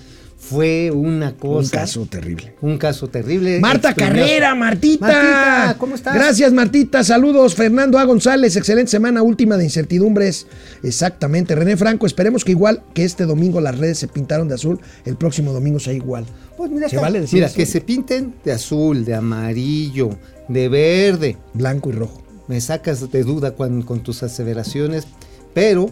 [0.52, 1.60] fue una cosa.
[1.78, 2.54] Un caso terrible.
[2.62, 3.60] Un caso terrible.
[3.60, 5.08] Marta Carrera, Martita.
[5.08, 6.14] Martita, ¿cómo estás?
[6.14, 7.04] Gracias, Martita.
[7.04, 7.56] Saludos.
[7.56, 8.04] Fernando A.
[8.04, 10.48] González, excelente semana última de incertidumbres.
[10.84, 11.56] Exactamente.
[11.56, 15.16] René Franco, esperemos que igual que este domingo las redes se pintaron de azul, el
[15.16, 16.26] próximo domingo sea igual.
[16.58, 17.56] Pues mira, ¿Se está- vale decir mira eso?
[17.56, 20.10] que se pinten de azul, de amarillo,
[20.48, 21.38] de verde.
[21.54, 22.22] Blanco y rojo.
[22.48, 25.08] Me sacas de duda con, con tus aseveraciones,
[25.54, 25.90] pero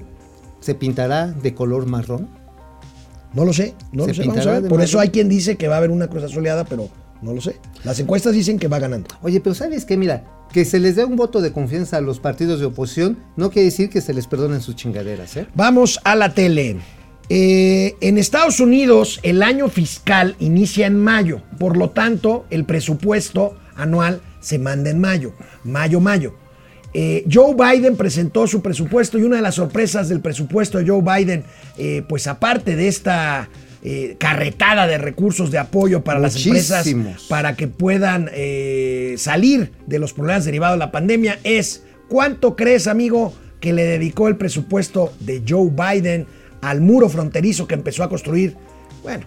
[0.59, 2.27] se pintará de color marrón.
[3.33, 4.25] No lo sé, no lo sé.
[4.25, 4.69] Vamos a ver.
[4.69, 6.89] Por eso hay quien dice que va a haber una cruz azuleada, pero
[7.21, 7.57] no lo sé.
[7.83, 9.09] Las encuestas dicen que va ganando.
[9.21, 9.97] Oye, pero ¿sabes qué?
[9.97, 13.51] Mira, que se les dé un voto de confianza a los partidos de oposición no
[13.51, 15.47] quiere decir que se les perdonen sus chingaderas, ¿eh?
[15.53, 16.77] Vamos a la tele.
[17.29, 23.55] Eh, en Estados Unidos el año fiscal inicia en mayo, por lo tanto el presupuesto
[23.75, 26.33] anual se manda en mayo, mayo, mayo.
[26.93, 31.01] Eh, Joe Biden presentó su presupuesto y una de las sorpresas del presupuesto de Joe
[31.01, 31.43] Biden,
[31.77, 33.49] eh, pues aparte de esta
[33.83, 36.87] eh, carretada de recursos de apoyo para las empresas,
[37.27, 38.29] para que puedan
[39.17, 44.27] salir de los problemas derivados de la pandemia, es cuánto crees, amigo, que le dedicó
[44.27, 46.25] el presupuesto de Joe Biden
[46.61, 48.55] al muro fronterizo que empezó a construir,
[49.03, 49.25] bueno,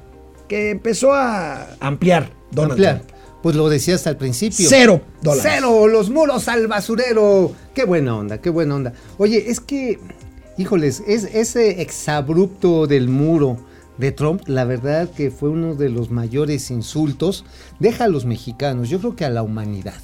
[0.48, 2.96] que empezó a ampliar Donald Ampliar.
[2.98, 3.22] Trump.
[3.42, 4.66] Pues lo decías al principio.
[4.68, 5.52] Cero dólares.
[5.55, 7.52] Cero, los muros al basurero.
[7.74, 8.92] Qué buena onda, qué buena onda.
[9.18, 9.98] Oye, es que,
[10.59, 13.59] híjoles, es, ese exabrupto del muro
[13.98, 17.44] de Trump, la verdad que fue uno de los mayores insultos.
[17.78, 20.00] Deja a los mexicanos, yo creo que a la humanidad.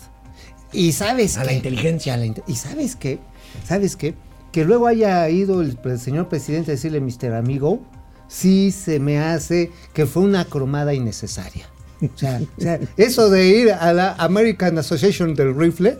[0.72, 2.14] Y sabes A la inteligencia.
[2.14, 3.18] A la inte- y sabes qué,
[3.66, 4.14] sabes qué,
[4.52, 7.34] que luego haya ido el, señor presidente a decirle, Mr.
[7.34, 7.80] Amigo,
[8.28, 11.66] sí se me hace que fue una cromada innecesaria.
[12.02, 15.98] O sea, o sea, eso de ir a la American Association del Rifle.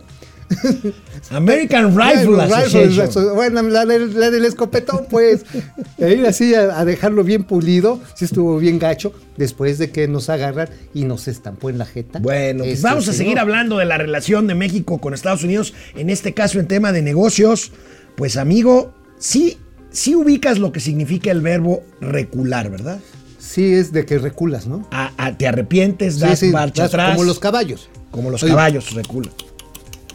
[1.31, 3.07] American Rifle Association.
[3.07, 5.41] Asso- Bueno, la, del- la del escopetón, pues.
[5.97, 7.99] E ir así a, a dejarlo bien pulido.
[8.15, 9.13] Sí estuvo bien gacho.
[9.37, 12.19] Después de que nos agarran y nos estampó en la jeta.
[12.19, 16.09] Bueno, pues vamos a seguir hablando de la relación de México con Estados Unidos, en
[16.09, 17.71] este caso en tema de negocios.
[18.15, 19.57] Pues amigo, sí,
[19.91, 22.99] sí ubicas lo que significa el verbo recular, ¿verdad?
[23.39, 24.85] Sí, es de que reculas, ¿no?
[24.91, 27.11] A- a- te arrepientes, das sí, marcha das atrás.
[27.15, 27.89] Como los caballos.
[28.11, 29.31] Como los Oye, caballos, reculan.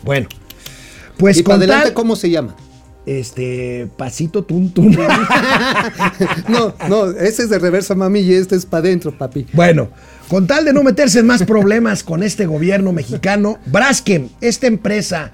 [0.04, 0.28] Bueno,
[1.18, 2.54] pues y para adelante, tal, ¿cómo se llama?
[3.06, 4.96] este, pasito tun tun.
[6.48, 9.46] No, no, ese es de reversa, mami, y este es para adentro, papi.
[9.52, 9.88] Bueno,
[10.28, 15.32] con tal de no meterse en más problemas con este gobierno mexicano, Braskem, esta empresa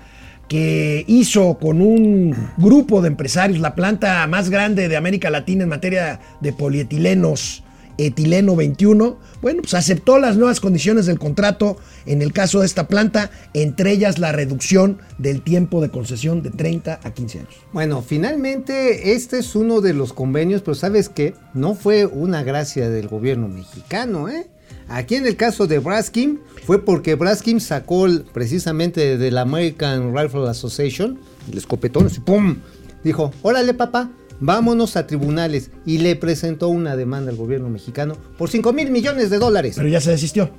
[0.48, 5.68] que hizo con un grupo de empresarios la planta más grande de América Latina en
[5.68, 7.62] materia de polietilenos
[8.06, 9.18] etileno 21.
[9.42, 13.92] Bueno, pues aceptó las nuevas condiciones del contrato en el caso de esta planta, entre
[13.92, 17.54] ellas la reducción del tiempo de concesión de 30 a 15 años.
[17.72, 22.90] Bueno, finalmente este es uno de los convenios, pero sabes que no fue una gracia
[22.90, 24.48] del gobierno mexicano, ¿eh?
[24.88, 30.48] Aquí en el caso de Braskim fue porque Braskim sacó precisamente de la American Rifle
[30.48, 31.18] Association
[31.50, 32.56] el escopetón, así, ¡pum!
[33.04, 38.50] Dijo, órale papá, vámonos a tribunales y le presentó una demanda al gobierno mexicano por
[38.50, 39.74] 5 mil millones de dólares.
[39.76, 40.50] Pero ya se desistió.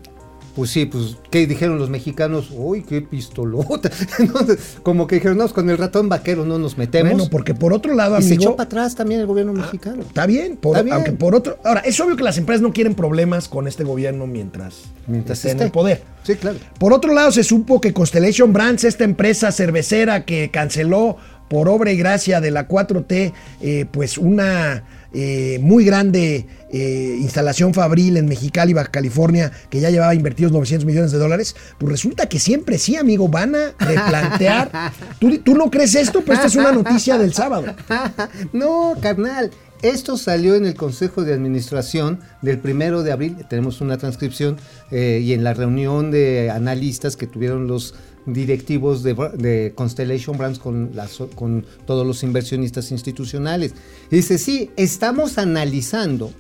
[0.56, 2.50] Pues sí, pues, ¿qué dijeron los mexicanos?
[2.54, 3.90] Uy, qué pistolota.
[4.20, 7.14] Entonces, como que dijeron, no, con el ratón vaquero no nos metemos.
[7.14, 10.02] Bueno, porque por otro lado, y se amigo, echó para atrás también el gobierno mexicano.
[10.02, 10.96] Está bien, por- Está bien.
[10.98, 11.58] aunque por otro.
[11.64, 15.52] Ahora, es obvio que las empresas no quieren problemas con este gobierno mientras, Mientras esté
[15.52, 16.04] en el poder.
[16.24, 16.58] Sí, claro.
[16.78, 21.16] Por otro lado, se supo que Constellation Brands, esta empresa cervecera que canceló
[21.52, 27.74] por obra y gracia de la 4T, eh, pues una eh, muy grande eh, instalación
[27.74, 32.30] fabril en Mexicali, Baja California, que ya llevaba invertidos 900 millones de dólares, pues resulta
[32.30, 34.72] que siempre sí, amigo, van a replantear.
[35.20, 37.76] ¿Tú, tú no crees esto, pero esta es una noticia del sábado.
[38.54, 39.52] no, carnal.
[39.82, 43.38] Esto salió en el Consejo de Administración del primero de abril.
[43.50, 44.58] Tenemos una transcripción
[44.92, 50.92] eh, y en la reunión de analistas que tuvieron los directivos de, Constellation Brands con,
[50.94, 53.74] las- con todos los inversionistas institucionales.
[54.10, 56.32] Y dice, sí, estamos analizando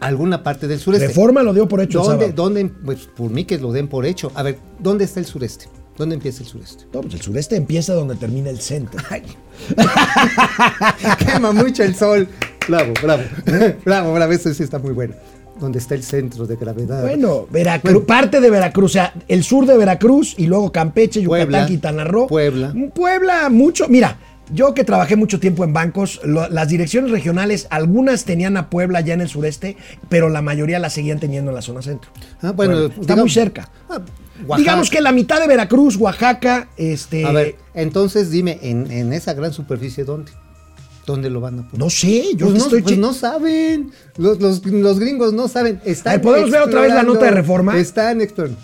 [0.00, 1.08] alguna parte del sureste.
[1.08, 2.66] Reforma lo dio por hecho ¿Dónde, dónde?
[2.84, 4.30] Pues por mí que lo den por hecho.
[4.34, 5.66] A ver, ¿dónde está el sureste?
[5.96, 6.84] ¿Dónde empieza el sureste?
[6.92, 9.00] No, pues el sureste empieza donde termina el centro.
[11.18, 12.28] Quema mucho el sol.
[12.68, 13.22] Bravo, bravo.
[13.84, 14.32] bravo, bravo.
[14.32, 15.14] Eso sí está muy bueno.
[15.60, 17.02] Donde está el centro de gravedad.
[17.02, 21.46] Bueno, Veracruz, parte de Veracruz, o sea, el sur de Veracruz y luego Campeche, Yucatán,
[21.48, 22.26] Puebla, Quintana Roo.
[22.26, 22.74] Puebla.
[22.94, 23.86] Puebla, mucho.
[23.88, 24.18] Mira,
[24.52, 29.00] yo que trabajé mucho tiempo en bancos, lo- las direcciones regionales, algunas tenían a Puebla
[29.00, 29.76] ya en el sureste,
[30.08, 32.10] pero la mayoría la seguían teniendo en la zona centro.
[32.42, 32.86] Ah, bueno, Puebla.
[32.88, 33.70] está digamos- muy cerca.
[33.88, 34.00] Ah.
[34.58, 37.24] Digamos que la mitad de Veracruz, Oaxaca, este.
[37.24, 40.32] A ver, entonces dime, en, en esa gran superficie, ¿dónde?
[41.06, 41.78] ¿Dónde lo van a poner?
[41.78, 43.90] no sé, yo Pues no, estoy pues no saben.
[44.16, 45.80] Los, los- los gringos no saben.
[45.84, 47.78] Están A ver, ¿podemos ver otra vez la nota de Reforma?
[47.78, 48.58] Están explorando.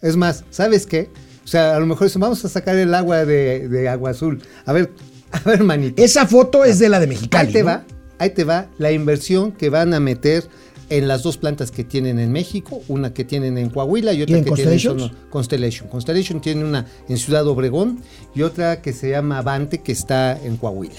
[0.00, 1.10] Es más, ¿sabes qué?
[1.44, 4.40] O sea, a lo mejor dicen, vamos a sacar el agua de, de agua azul.
[4.64, 4.92] A ver,
[5.32, 6.02] a ver, manito.
[6.02, 7.46] Esa foto es de la de Mexicali.
[7.48, 7.66] ahí te ¿no?
[7.66, 7.84] va,
[8.18, 10.48] ahí te va la inversión que van a meter
[10.98, 14.36] en las dos plantas que tienen en México, una que tienen en Coahuila y otra
[14.38, 15.10] en que tienen en.
[15.30, 15.88] Constellation.
[15.88, 18.00] Constellation tiene una en Ciudad Obregón
[18.34, 20.94] y otra que se llama Avante que está en Coahuila.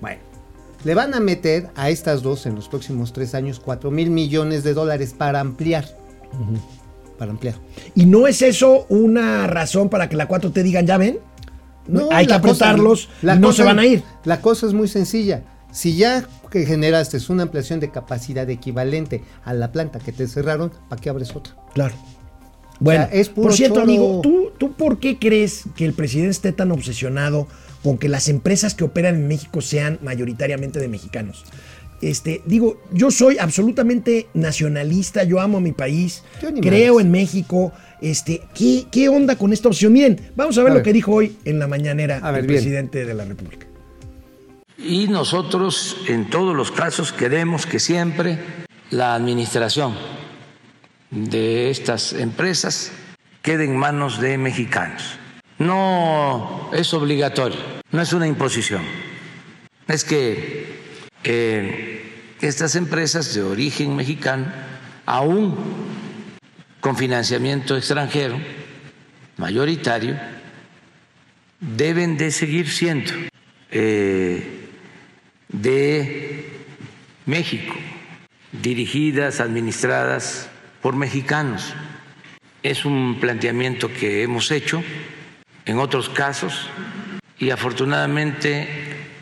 [0.00, 0.20] Bueno,
[0.84, 4.64] le van a meter a estas dos en los próximos tres años 4 mil millones
[4.64, 5.86] de dólares para ampliar.
[7.18, 7.54] Para ampliar.
[7.94, 11.18] ¿Y no es eso una razón para que la 4 te digan, ya ven?
[12.10, 14.02] Hay que cosa- apretarlos la no cosa- se van a ir.
[14.24, 15.42] La cosa es muy sencilla.
[15.74, 20.70] Si ya que generaste una ampliación de capacidad equivalente a la planta que te cerraron,
[20.88, 21.56] ¿para qué abres otra?
[21.74, 21.94] Claro.
[22.78, 23.84] Bueno, es puro por cierto, choro.
[23.84, 27.48] amigo, ¿tú, ¿tú por qué crees que el presidente esté tan obsesionado
[27.82, 31.44] con que las empresas que operan en México sean mayoritariamente de mexicanos?
[32.02, 36.22] Este, digo, yo soy absolutamente nacionalista, yo amo a mi país,
[36.60, 37.72] creo en México.
[38.00, 39.92] Este, ¿qué, ¿Qué onda con esta opción?
[39.92, 40.84] Bien, vamos a ver A lo ver.
[40.84, 42.60] que dijo hoy en la mañanera A ver, el bien.
[42.60, 43.66] presidente de la República.
[44.76, 48.38] Y nosotros en todos los casos queremos que siempre
[48.90, 49.96] la administración
[51.10, 52.90] de estas empresas
[53.42, 55.18] quede en manos de mexicanos.
[55.58, 57.58] No es obligatorio,
[57.92, 58.82] no es una imposición.
[59.86, 60.74] Es que
[61.22, 64.46] eh, estas empresas de origen mexicano,
[65.06, 65.54] aún
[66.80, 68.38] con financiamiento extranjero
[69.36, 70.18] mayoritario,
[71.60, 73.12] deben de seguir siendo
[73.70, 74.63] eh,
[75.62, 76.50] de
[77.26, 77.74] México,
[78.52, 80.48] dirigidas, administradas
[80.82, 81.74] por mexicanos.
[82.62, 84.82] Es un planteamiento que hemos hecho
[85.64, 86.68] en otros casos
[87.38, 88.68] y afortunadamente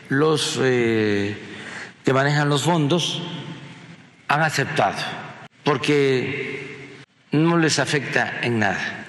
[0.09, 1.37] los eh,
[2.03, 3.21] que manejan los fondos
[4.27, 4.97] han aceptado
[5.63, 9.05] porque no les afecta en nada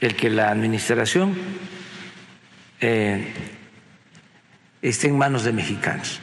[0.00, 1.34] el que la administración
[2.80, 3.32] eh,
[4.82, 6.20] esté en manos de mexicanos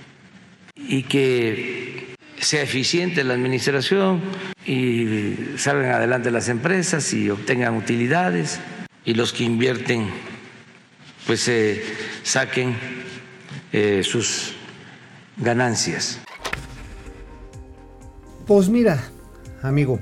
[0.76, 4.22] y que sea eficiente la administración
[4.66, 8.60] y salgan adelante las empresas y obtengan utilidades
[9.06, 10.08] y los que invierten
[11.26, 11.82] pues eh,
[12.24, 12.76] saquen
[13.72, 14.54] eh, sus
[15.38, 16.20] ganancias.
[18.46, 19.10] Pues mira,
[19.62, 20.02] amigo,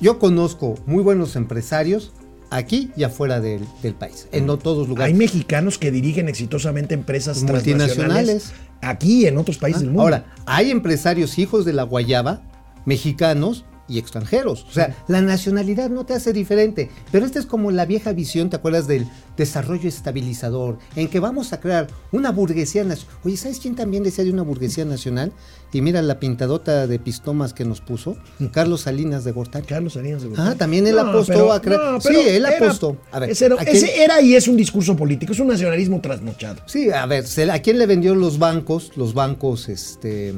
[0.00, 2.12] yo conozco muy buenos empresarios
[2.50, 5.16] aquí y afuera del, del país, en no todos Hay lugares.
[5.16, 8.52] mexicanos que dirigen exitosamente empresas Multinacionales.
[8.82, 10.02] Aquí en otros países del mundo.
[10.02, 12.42] Ahora, hay empresarios hijos de la guayaba
[12.84, 14.64] mexicanos y extranjeros.
[14.68, 16.88] O sea, la nacionalidad no te hace diferente.
[17.10, 20.78] Pero esta es como la vieja visión, ¿te acuerdas del desarrollo estabilizador?
[20.96, 23.16] En que vamos a crear una burguesía nacional.
[23.24, 25.32] Oye, ¿sabes quién también decía de una burguesía nacional?
[25.72, 28.16] Y mira la pintadota de pistomas que nos puso,
[28.52, 29.66] Carlos Salinas de Gortari.
[29.66, 30.50] Carlos Salinas de Gortari.
[30.50, 31.80] Ah, también él No, apostó pero- a crear.
[31.92, 32.96] no, sí, él era- apostó.
[33.10, 35.48] A ver, ese, era, ¿a quién- ese era y es un discurso político, es un
[35.48, 36.62] nacionalismo trasnochado.
[36.66, 38.92] Sí, a ver, ¿a quién le vendió los bancos?
[38.96, 40.34] Los bancos, este,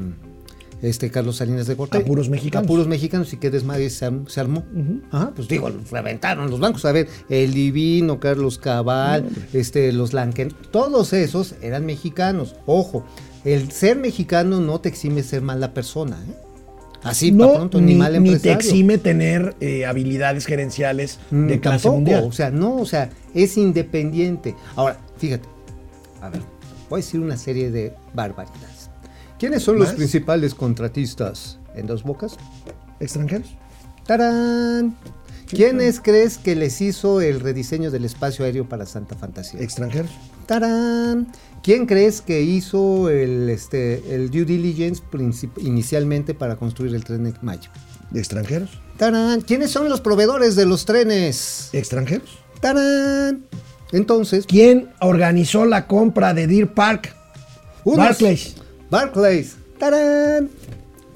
[0.81, 2.03] este Carlos Salinas de Gortari.
[2.03, 2.65] A puros mexicanos.
[2.65, 4.63] A puros mexicanos y qué desmadre se, se armó.
[5.11, 6.85] Ajá, pues digo, reventaron los bancos.
[6.85, 12.55] A ver, el Divino, Carlos Cabal, este, los Lanken, todos esos eran mexicanos.
[12.65, 13.05] Ojo,
[13.43, 16.33] el ser mexicano no te exime ser mala persona, ¿eh?
[17.03, 18.53] Así, no, pronto, ni, ni, mal ni te empresario.
[18.57, 22.23] exime tener eh, habilidades gerenciales Mm, de clase tampoco, mundial.
[22.27, 24.55] O sea, no, o sea, es independiente.
[24.75, 25.47] Ahora, fíjate,
[26.19, 26.41] a ver,
[26.89, 28.74] voy a decir una serie de barbaridades.
[29.39, 32.37] ¿Quiénes son los principales contratistas en Dos Bocas?
[32.99, 33.49] ¿Extranjeros?
[34.05, 34.95] ¡Tarán!
[35.47, 39.59] ¿Quiénes crees que les hizo el rediseño del espacio aéreo para Santa Fantasía?
[39.59, 40.11] ¿Extranjeros?
[40.45, 41.27] ¡Tarán!
[41.63, 45.03] ¿Quién crees que hizo el, este, el due diligence
[45.57, 47.71] inicialmente para construir el tren Maya?
[48.13, 48.69] ¿Extranjeros?
[48.97, 49.41] ¡Tarán!
[49.41, 51.69] ¿Quiénes son los proveedores de los trenes?
[51.73, 52.39] ¿Extranjeros?
[52.61, 53.45] ¡Tarán!
[53.91, 57.15] Entonces, ¿Quién organizó la compra de Deer Park?
[57.83, 58.55] Barclays.
[58.89, 59.55] Barclays.
[59.77, 60.49] ¡Tarán!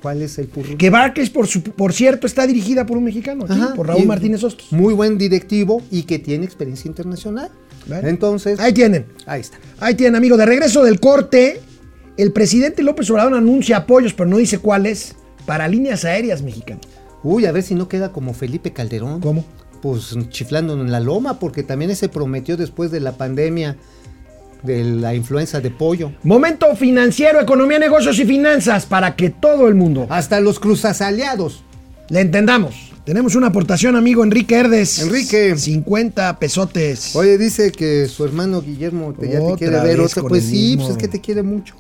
[0.02, 0.78] ¿Cuál es el purro?
[0.78, 4.06] Que Barclays, por, su- por cierto, está dirigida por un mexicano, aquí, Ajá, por Raúl
[4.06, 4.72] Martínez Hostos.
[4.72, 7.50] Muy buen directivo y que tiene experiencia internacional.
[8.04, 9.06] Entonces, Ahí tienen.
[9.26, 9.58] ahí está.
[9.80, 10.38] Ahí tienen, amigo.
[10.38, 11.60] De regreso del corte,
[12.18, 16.86] el presidente López Obrador anuncia apoyos, pero no dice cuáles, para líneas aéreas mexicanas.
[17.24, 19.20] Uy, a ver si no queda como Felipe Calderón.
[19.22, 19.44] ¿Cómo?
[19.82, 23.76] Pues chiflando en la loma, porque también se prometió después de la pandemia
[24.64, 26.12] de la influenza de pollo.
[26.24, 31.64] Momento financiero, economía, negocios y finanzas para que todo el mundo Hasta los cruzas aliados.
[32.10, 32.90] le entendamos.
[33.06, 35.00] Tenemos una aportación, amigo Enrique Herdes.
[35.00, 35.58] Enrique.
[35.58, 37.16] 50 pesotes.
[37.16, 40.22] Oye, dice que su hermano Guillermo te, ya te quiere ver otra.
[40.22, 41.74] Pues sí, pues es que te quiere mucho.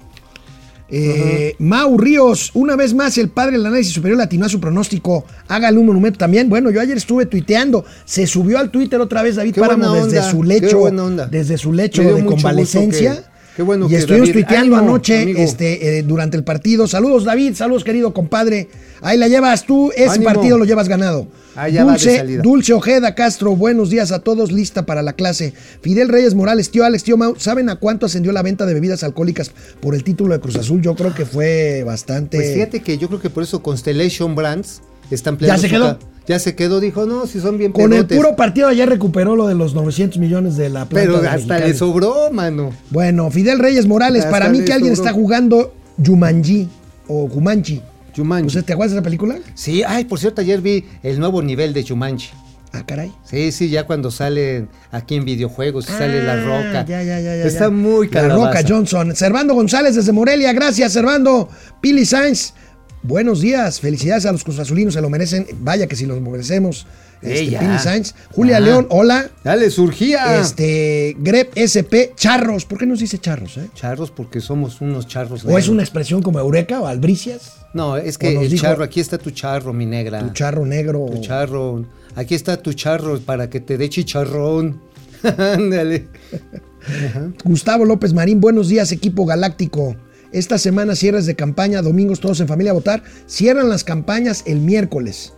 [0.91, 5.25] Eh, Mau Ríos, una vez más el padre del análisis superior latinó a su pronóstico.
[5.47, 6.49] Hágale un monumento también.
[6.49, 7.85] Bueno, yo ayer estuve tuiteando.
[8.05, 10.89] Se subió al Twitter otra vez David Qué Páramo desde su lecho.
[11.27, 13.28] Desde su lecho de convalecencia.
[13.55, 15.39] Qué bueno y que estuvimos David- tuiteando ánimo, anoche amigo.
[15.39, 16.87] este, eh, durante el partido.
[16.87, 17.55] Saludos, David.
[17.55, 18.69] Saludos, querido compadre.
[19.01, 19.91] Ahí la llevas tú.
[19.95, 20.25] Ese Ánimo.
[20.25, 21.27] partido lo llevas ganado.
[21.55, 22.41] Ah, ya va Dulce, salida.
[22.41, 25.53] Dulce Ojeda Castro, buenos días a todos, lista para la clase.
[25.81, 29.03] Fidel Reyes Morales, tío Alex, tío Mau, ¿saben a cuánto ascendió la venta de bebidas
[29.03, 30.81] alcohólicas por el título de Cruz Azul?
[30.81, 32.37] Yo creo que fue bastante.
[32.37, 34.81] Pues fíjate que yo creo que por eso Constellation Brands
[35.15, 35.61] está empleando.
[35.61, 35.97] ¿Ya se quedó?
[35.99, 39.35] ca- Ya se quedó, dijo, no, si son bien Con el puro partido ayer recuperó
[39.35, 41.67] lo de los 900 millones de la planta Pero hasta Mexicali.
[41.67, 42.71] le sobró, mano.
[42.91, 45.09] Bueno, Fidel Reyes Morales, Hasta para mí le que alguien sobró.
[45.09, 45.73] está jugando
[46.05, 46.69] Jumanji
[47.07, 47.81] o Jumanji.
[48.15, 48.47] Jumanji.
[48.47, 49.37] ¿Usted te acuerdas de esa película?
[49.55, 52.29] Sí, ay, por cierto, ayer vi el nuevo nivel de Jumanji.
[52.71, 53.11] Ah, caray.
[53.23, 56.85] Sí, sí, ya cuando salen aquí en videojuegos, sale La Ah, Roca.
[56.85, 57.43] Ya, ya, ya, ya.
[57.43, 57.69] Está ya.
[57.71, 58.47] muy La calabaza.
[58.59, 59.15] Roca Johnson.
[59.15, 60.53] Servando González desde Morelia.
[60.53, 61.49] Gracias, Servando.
[61.81, 62.53] Pili Sainz.
[63.01, 63.79] Buenos días.
[63.79, 64.93] Felicidades a los cruzazulinos.
[64.93, 65.45] Se lo merecen.
[65.61, 66.85] Vaya que si los merecemos.
[67.21, 67.57] Este.
[67.57, 68.13] Pili Sainz.
[68.31, 68.59] Julia Ah.
[68.61, 68.87] León.
[68.89, 69.29] Hola.
[69.43, 70.39] Dale, surgía.
[70.39, 71.15] Este.
[71.19, 72.13] Grep SP.
[72.15, 72.65] Charros.
[72.65, 73.67] ¿Por qué nos dice charros, eh?
[73.73, 75.45] Charros porque somos unos charros.
[75.45, 77.53] ¿O es una expresión como Eureka o albricias?
[77.73, 80.19] No, es que el dijo- charro, aquí está tu charro, mi negra.
[80.19, 81.05] Tu charro negro.
[81.11, 81.85] Tu charro.
[82.15, 84.81] Aquí está tu charro para que te dé chicharrón.
[85.37, 86.07] Ándale.
[87.43, 89.95] Gustavo López Marín, buenos días, equipo galáctico.
[90.31, 93.03] Esta semana cierres de campaña, domingos todos en familia a votar.
[93.27, 95.33] Cierran las campañas el miércoles.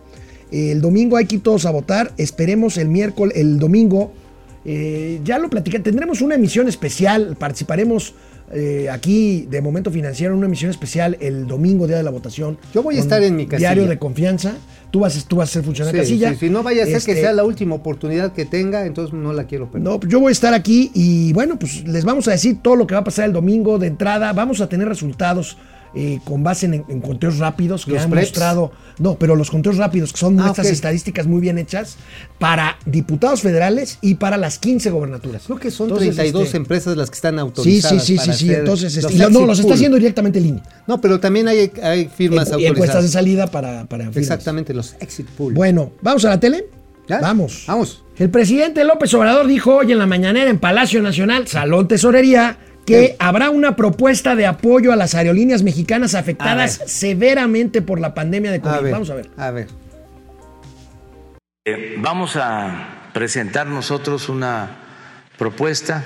[0.50, 2.12] El domingo hay que ir todos a votar.
[2.18, 4.12] Esperemos el miércoles, el domingo.
[4.64, 7.36] eh, ya lo platicé, tendremos una emisión especial.
[7.38, 8.14] Participaremos
[8.52, 12.58] eh, aquí de Momento Financiero en una emisión especial el domingo, día de la votación.
[12.74, 13.70] Yo voy a estar en mi casilla.
[13.72, 14.54] Diario de confianza.
[14.90, 16.32] Tú vas, tú vas a ser funcionario de Sí, casilla.
[16.34, 19.14] sí, sí, no vaya a ser Este, que sea la última oportunidad que tenga, entonces
[19.14, 19.88] no la quiero perder.
[19.88, 22.86] no, yo voy a estar aquí y bueno, pues les vamos a decir todo lo
[22.86, 24.32] que va a pasar el domingo de entrada.
[24.34, 25.56] Vamos a tener resultados
[25.94, 28.28] eh, con base en, en conteos rápidos que Los han preps.
[28.28, 28.72] mostrado.
[28.98, 30.72] No, pero los conteos rápidos, que son Ah, nuestras ok.
[30.72, 31.96] estadísticas muy bien hechas
[32.38, 35.42] para diputados federales y para las 15 gobernaturas.
[35.46, 38.04] Creo que son Entonces, 32 este, empresas las que están Sí, autorizadas.
[38.04, 38.44] sí, sí, sí, para sí.
[38.46, 40.62] hacer Entonces, este, los y lo- no, los está haciendo directamente el INE.
[40.86, 42.76] No, pero también hay, hay firmas y autorizadas.
[42.76, 44.16] encuestas de salida para, para firmas.
[44.18, 45.54] Exactamente, los exit pool.
[45.54, 46.66] Bueno, ¿vamos a la tele?
[47.08, 47.20] ¿Ya?
[47.20, 47.64] Vamos.
[47.66, 48.04] Vamos.
[48.16, 53.16] El presidente López Obrador dijo hoy en la mañanera en Palacio Nacional, Salón Tesorería, que
[53.18, 58.60] habrá una propuesta de apoyo a las aerolíneas mexicanas afectadas severamente por la pandemia de
[58.60, 58.74] COVID.
[58.74, 59.30] A ver, Vamos a ver.
[59.36, 59.68] A ver.
[61.64, 64.78] Eh, Vamos a presentar nosotros una
[65.38, 66.04] propuesta.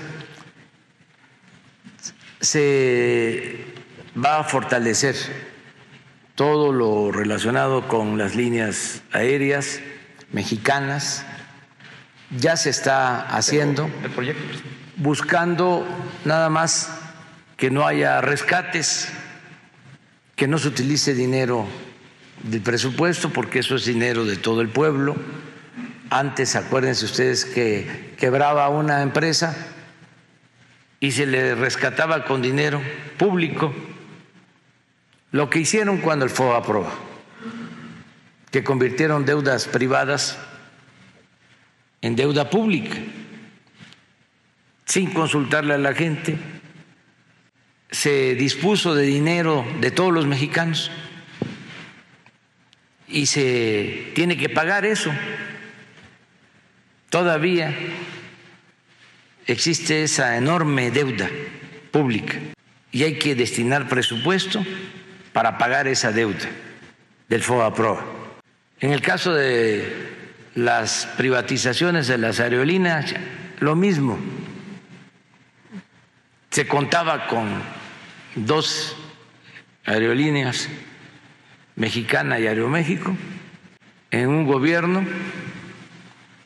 [2.41, 3.57] Se
[4.22, 5.16] va a fortalecer
[6.35, 9.81] todo lo relacionado con las líneas aéreas
[10.33, 11.24] mexicanas.
[12.39, 13.89] Ya se está haciendo,
[14.97, 15.86] buscando
[16.24, 16.90] nada más
[17.57, 19.09] que no haya rescates,
[20.34, 21.66] que no se utilice dinero
[22.42, 25.16] del presupuesto, porque eso es dinero de todo el pueblo.
[26.11, 29.57] Antes, acuérdense ustedes que quebraba una empresa
[31.01, 32.80] y se le rescataba con dinero
[33.18, 33.74] público
[35.32, 36.90] lo que hicieron cuando el FOA aprobó,
[38.51, 40.38] que convirtieron deudas privadas
[42.01, 42.97] en deuda pública,
[44.87, 46.39] sin consultarle a la gente,
[47.91, 50.91] se dispuso de dinero de todos los mexicanos
[53.09, 55.12] y se tiene que pagar eso.
[57.11, 57.74] Todavía
[59.47, 61.28] existe esa enorme deuda
[61.91, 62.37] pública
[62.91, 64.64] y hay que destinar presupuesto
[65.32, 66.49] para pagar esa deuda
[67.28, 68.05] del FOAPROA.
[68.80, 70.14] En el caso de
[70.55, 73.14] las privatizaciones de las aerolíneas,
[73.61, 74.18] lo mismo.
[76.57, 77.50] Se contaba con
[78.34, 78.96] dos
[79.84, 80.70] aerolíneas,
[81.74, 83.14] Mexicana y Aeroméxico,
[84.11, 85.04] en un gobierno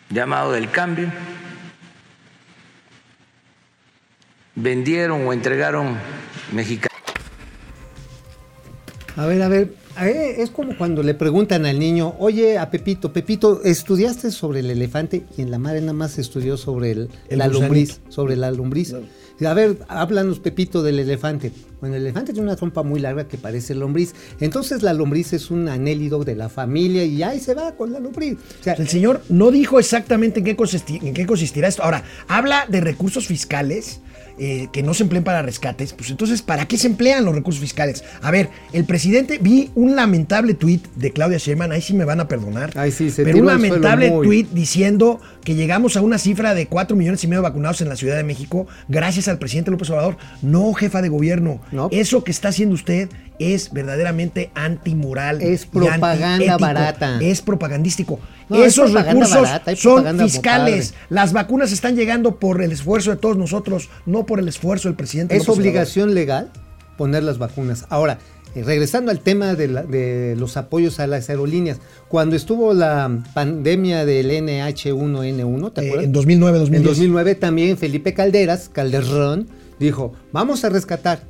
[0.08, 1.12] llamado del cambio,
[4.56, 5.96] vendieron o entregaron
[6.50, 6.96] Mexicana.
[9.16, 13.62] A ver, a ver, es como cuando le preguntan al niño, oye, a Pepito, Pepito,
[13.64, 15.24] ¿estudiaste sobre el elefante?
[15.36, 18.94] Y en la madre nada más estudió sobre el, El la lombriz, sobre la lombriz.
[19.44, 21.52] A ver, háblanos, Pepito, del elefante.
[21.80, 24.14] Bueno, el elefante tiene una trompa muy larga que parece lombriz.
[24.40, 28.00] Entonces la lombriz es un anélido de la familia y ahí se va con la
[28.00, 28.34] lombriz.
[28.60, 31.82] O sea, El señor no dijo exactamente en qué, consisti- en qué consistirá esto.
[31.82, 34.00] Ahora, habla de recursos fiscales
[34.38, 35.92] eh, que no se empleen para rescates.
[35.92, 38.04] Pues entonces, ¿para qué se emplean los recursos fiscales?
[38.22, 42.20] A ver, el presidente, vi un lamentable tuit de Claudia Sheinbaum, ahí sí me van
[42.20, 42.72] a perdonar.
[42.74, 46.96] Ay, sí, se pero un lamentable tuit diciendo que llegamos a una cifra de 4
[46.96, 50.16] millones y medio de vacunados en la Ciudad de México gracias al presidente López Obrador.
[50.42, 51.60] No, jefa de gobierno.
[51.72, 51.88] No.
[51.90, 55.40] Eso que está haciendo usted es verdaderamente antimoral.
[55.40, 57.18] Es propaganda barata.
[57.20, 58.20] Es propagandístico.
[58.48, 60.94] No, es Esos propaganda recursos barata, son fiscales.
[61.08, 64.96] Las vacunas están llegando por el esfuerzo de todos nosotros, no por el esfuerzo del
[64.96, 65.34] presidente.
[65.34, 65.60] Es López Obrador.
[65.62, 66.50] obligación legal
[67.00, 67.86] poner las vacunas.
[67.88, 68.18] Ahora,
[68.54, 71.78] eh, regresando al tema de, la- de los apoyos a las aerolíneas,
[72.08, 76.04] cuando estuvo la pandemia del NH1N1, ¿te Eh, acuerdas?
[76.06, 76.80] en 2009, 2010.
[76.80, 79.48] En 2009 también Felipe Calderas, Calderón,
[79.78, 81.22] dijo, vamos a rescatar.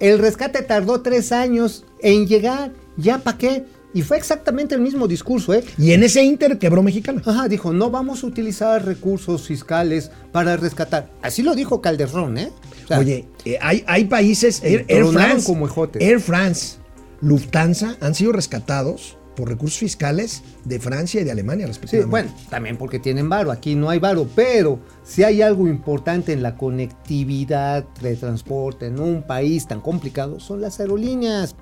[0.00, 3.64] El rescate tardó tres años en llegar, ¿ya para qué?
[3.94, 5.64] Y fue exactamente el mismo discurso, ¿eh?
[5.78, 7.22] Y en ese inter quebró Mexicana.
[7.24, 11.10] Ajá, dijo, no vamos a utilizar recursos fiscales para rescatar.
[11.22, 12.52] Así lo dijo Calderón, ¿eh?
[12.84, 15.68] O sea, Oye, eh, hay, hay países, Air, Air France, como.
[15.98, 16.76] Air France,
[17.20, 22.10] Lufthansa han sido rescatados por recursos fiscales de Francia y de Alemania, Sí, respectivamente.
[22.10, 26.42] bueno, también porque tienen varo, aquí no hay varo, pero si hay algo importante en
[26.42, 31.54] la conectividad de transporte en un país tan complicado, son las aerolíneas.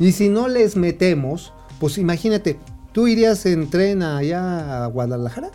[0.00, 2.58] Y si no les metemos, pues imagínate,
[2.92, 5.50] ¿tú irías en tren allá a Guadalajara?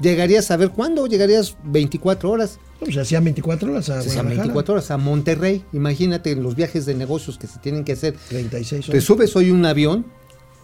[0.00, 1.06] ¿Llegarías a ver cuándo?
[1.06, 2.58] ¿Llegarías 24 horas?
[2.78, 4.42] Pues hacían 24 horas a Se hacían Guadalajara.
[4.44, 5.62] 24 horas a Monterrey.
[5.74, 8.14] Imagínate los viajes de negocios que se tienen que hacer.
[8.30, 9.04] 36 Te horas.
[9.04, 10.06] subes hoy un avión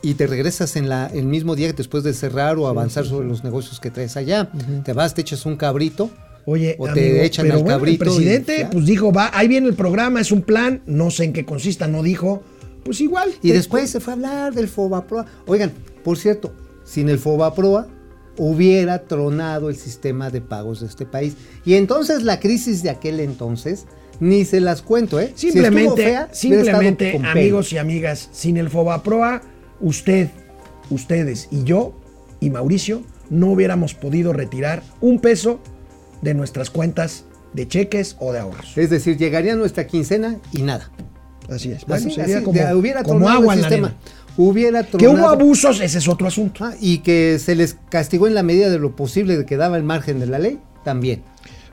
[0.00, 3.44] y te regresas en la, el mismo día después de cerrar o avanzar sobre los
[3.44, 4.50] negocios que traes allá.
[4.84, 6.08] Te vas, te echas un cabrito.
[6.46, 8.04] Oye, o te amigo, echan pero al bueno, cabrito.
[8.04, 8.70] el y presidente ya.
[8.70, 11.88] pues dijo, va, ahí viene el programa, es un plan, no sé en qué consista,
[11.88, 12.44] no dijo,
[12.86, 13.34] pues igual.
[13.42, 15.26] Y después se fue a hablar del Fobaproa.
[15.46, 15.72] Oigan,
[16.04, 16.52] por cierto,
[16.84, 17.88] sin el Fobaproa
[18.38, 21.36] hubiera tronado el sistema de pagos de este país.
[21.64, 23.86] Y entonces la crisis de aquel entonces,
[24.20, 25.32] ni se las cuento, ¿eh?
[25.34, 29.42] Si Simplemente, fea, simplemente, amigos y amigas, sin el Fobaproa,
[29.80, 30.30] usted,
[30.88, 31.94] ustedes y yo
[32.40, 35.60] y Mauricio no hubiéramos podido retirar un peso
[36.22, 38.78] de nuestras cuentas de cheques o de ahorros.
[38.78, 40.90] Es decir, llegaría nuestra quincena y nada.
[41.48, 41.84] Así es.
[41.86, 43.94] Bueno, Así, sería así, como, de- hubiera como agua el sistema.
[44.38, 46.64] Hubiera Que hubo abusos, ese es otro asunto.
[46.64, 49.76] Ah, y que se les castigó en la medida de lo posible de que daba
[49.78, 51.22] el margen de la ley, también.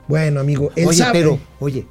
[0.08, 1.86] Bueno, amigo, él Oye, sabe- pero, oye,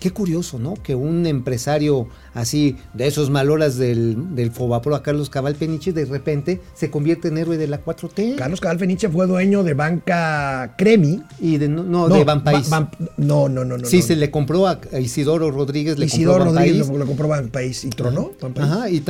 [0.00, 0.74] qué curioso, ¿no?
[0.82, 6.04] Que un empresario así, de esos maloras del, del Fobapro a Carlos Cabal Peniche, de
[6.04, 8.36] repente se convierte en héroe de la 4T.
[8.36, 11.22] Carlos Cabal Feniche fue dueño de Banca Cremi.
[11.40, 12.68] Y de, no, no, de Banpaís.
[12.70, 13.86] Ba- Ban- no, no, no, no.
[13.86, 14.02] sí, no.
[14.02, 18.30] se le compró a Isidoro Rodríguez, le Isidoro compró Rodríguez lo, compró Banpaís y tronó.
[18.40, 18.68] Banpaís.
[18.70, 19.00] Ajá, y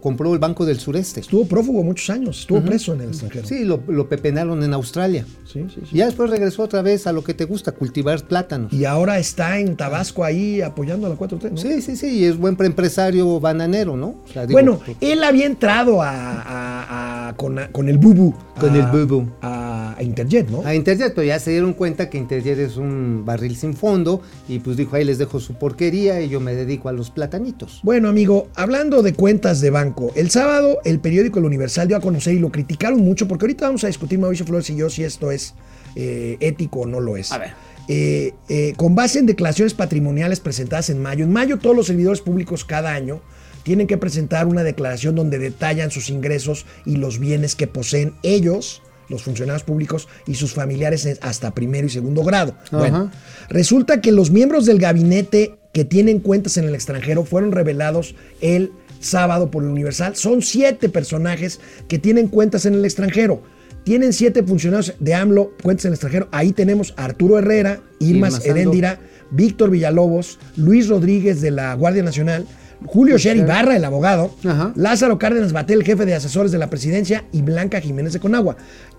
[0.00, 1.20] compró el Banco del Sureste.
[1.20, 3.46] Estuvo prófugo muchos años, estuvo preso en el extranjero.
[3.46, 5.24] Sí, lo, lo pepenaron en Australia.
[5.50, 5.88] sí, sí, sí.
[5.92, 8.72] Y ya después regresó otra vez a lo que te gusta, cultivar plátanos.
[8.72, 11.56] Y ahora está en Tabasco ahí apoyando a la 4T, ¿no?
[11.56, 14.06] Sí, sí, sí, y es buen empresario bananero, ¿no?
[14.08, 18.34] O sea, digo, bueno, él había entrado a, a- a- con, con el bubu.
[18.58, 19.28] Con a- el bubu.
[19.42, 20.62] A, a Interjet, ¿no?
[20.64, 24.58] a Interjet, pero ya se dieron cuenta que Interjet es un barril sin fondo y
[24.60, 27.80] pues dijo, ahí les dejo su porquería y yo me dedico a los platanitos.
[27.82, 32.00] Bueno, amigo, hablando de cuentas de banco, el sábado el periódico El Universal dio a
[32.00, 35.04] conocer y lo criticaron mucho, porque ahorita vamos a discutir, Mauricio Flores y yo, si
[35.04, 35.54] esto es
[35.96, 37.30] eh, ético o no lo es.
[37.32, 37.52] A ver.
[37.88, 42.22] Eh, eh, con base en declaraciones patrimoniales presentadas en mayo, en mayo todos los servidores
[42.22, 43.20] públicos cada año
[43.62, 48.82] tienen que presentar una declaración donde detallan sus ingresos y los bienes que poseen ellos,
[49.08, 52.56] los funcionarios públicos y sus familiares hasta primero y segundo grado.
[52.70, 53.10] Bueno,
[53.48, 58.72] resulta que los miembros del gabinete que tienen cuentas en el extranjero fueron revelados el
[59.00, 60.16] sábado por el Universal.
[60.16, 63.42] Son siete personajes que tienen cuentas en el extranjero.
[63.84, 66.28] Tienen siete funcionarios de AMLO, cuentas en el extranjero.
[66.32, 68.46] Ahí tenemos a Arturo Herrera, Irma Irma Sando.
[68.46, 68.98] Heréndira,
[69.30, 72.46] Víctor Villalobos, Luis Rodríguez de la Guardia Nacional,
[72.86, 74.72] Julio Sher Ibarra, el abogado, Ajá.
[74.74, 78.56] Lázaro Cárdenas Batel, jefe de asesores de la presidencia, y Blanca Jiménez de Conagua.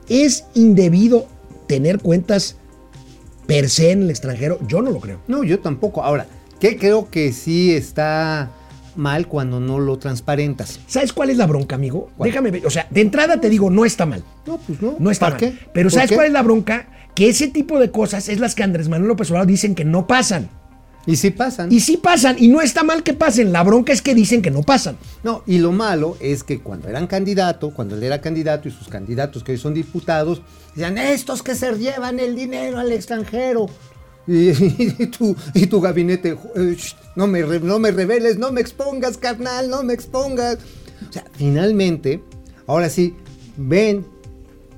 [0.08, 1.28] ¿Es indebido
[1.68, 2.58] tener cuentas
[3.48, 4.60] per se en el extranjero?
[4.68, 5.20] Yo no lo creo.
[5.28, 6.04] No, yo tampoco.
[6.04, 6.28] Ahora,
[6.60, 8.52] ¿qué creo que sí está
[8.96, 10.80] mal cuando no lo transparentas?
[10.88, 12.10] ¿Sabes cuál es la bronca, amigo?
[12.18, 12.30] ¿Cuál?
[12.30, 12.66] Déjame ver.
[12.66, 14.24] O sea, de entrada te digo, no está mal.
[14.46, 14.96] No, pues no.
[15.00, 15.40] No está ¿Para mal.
[15.40, 15.66] qué?
[15.74, 16.16] Pero ¿Por ¿sabes qué?
[16.16, 16.88] cuál es la bronca?
[17.16, 20.06] Que ese tipo de cosas es las que Andrés Manuel López Obrador dicen que no
[20.08, 20.50] pasan.
[21.08, 21.72] Y sí pasan.
[21.72, 23.54] Y sí pasan, y no está mal que pasen.
[23.54, 24.98] La bronca es que dicen que no pasan.
[25.24, 28.88] No, y lo malo es que cuando eran candidato, cuando él era candidato y sus
[28.88, 30.42] candidatos que hoy son diputados,
[30.74, 33.68] decían, estos que se llevan el dinero al extranjero.
[34.28, 34.50] Y,
[35.04, 36.78] y tu, y tu gabinete, "Eh,
[37.16, 40.58] no, me, no me reveles, no me expongas, carnal, no me expongas.
[41.10, 42.22] O sea, finalmente,
[42.68, 43.16] ahora sí,
[43.58, 44.06] ven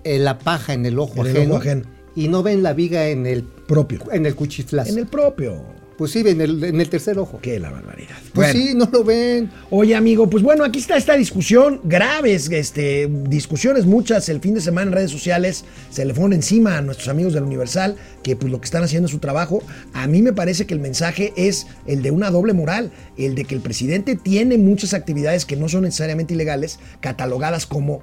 [0.04, 1.84] eh, la paja en el ojo, En el ajeno, ojo ajeno.
[2.16, 4.00] y no ven la viga en el, Propio.
[4.12, 4.92] en el cuchiflazo.
[4.92, 5.62] En el propio.
[5.98, 7.40] Pues sí, en el, en el tercer ojo.
[7.42, 8.16] Qué la barbaridad.
[8.34, 8.60] Pues Bueno.
[8.70, 9.50] sí, no lo ven.
[9.72, 14.62] Oye, amigo, pues bueno, aquí está esta discusión, graves, este, discusiones muchas el fin de
[14.62, 18.52] semana en redes sociales, se le fueron encima a nuestros amigos del Universal, que pues
[18.52, 19.64] lo que están haciendo es su trabajo.
[19.94, 23.46] A mí me parece que el mensaje es el de una doble moral, el de
[23.46, 28.02] que el presidente tiene muchas actividades que no son necesariamente ilegales, catalogadas como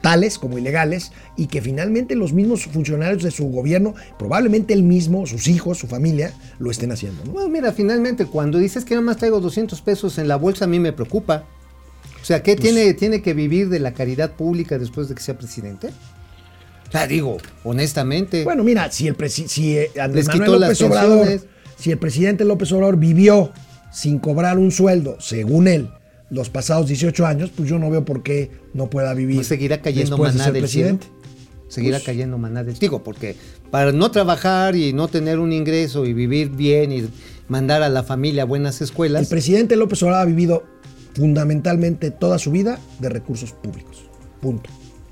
[0.00, 5.26] tales como ilegales y que finalmente los mismos funcionarios de su gobierno, probablemente él mismo,
[5.26, 7.24] sus hijos, su familia, lo estén haciendo.
[7.24, 7.32] ¿no?
[7.32, 10.68] Bueno, mira, finalmente, cuando dices que nada más traigo 200 pesos en la bolsa, a
[10.68, 11.44] mí me preocupa.
[12.20, 15.22] O sea, ¿qué Pues tiene, tiene que vivir de la caridad pública después de que
[15.22, 15.88] sea presidente?
[16.88, 18.44] O sea, digo, honestamente.
[18.44, 21.40] Bueno, mira, si el si eh, Andrés Manuel López Obrador,
[21.76, 23.52] si el presidente López Obrador vivió
[23.92, 25.90] sin cobrar un sueldo, según él,
[26.30, 29.36] los pasados 18 años, pues yo no veo por qué no pueda vivir.
[29.36, 31.06] pues seguirá cayendo después de maná ser del presidente.
[31.06, 31.18] cielo.
[31.68, 33.36] Seguirá Pues- cayendo maná del Digo, porque
[33.70, 37.08] para no trabajar y no tener un ingreso y vivir bien y
[37.48, 40.64] mandar a la familia a buenas El escuelas, presidente López Obrador ha vivido
[41.14, 44.04] fundamentalmente toda su vida de recursos públicos.
[44.40, 44.70] Punto.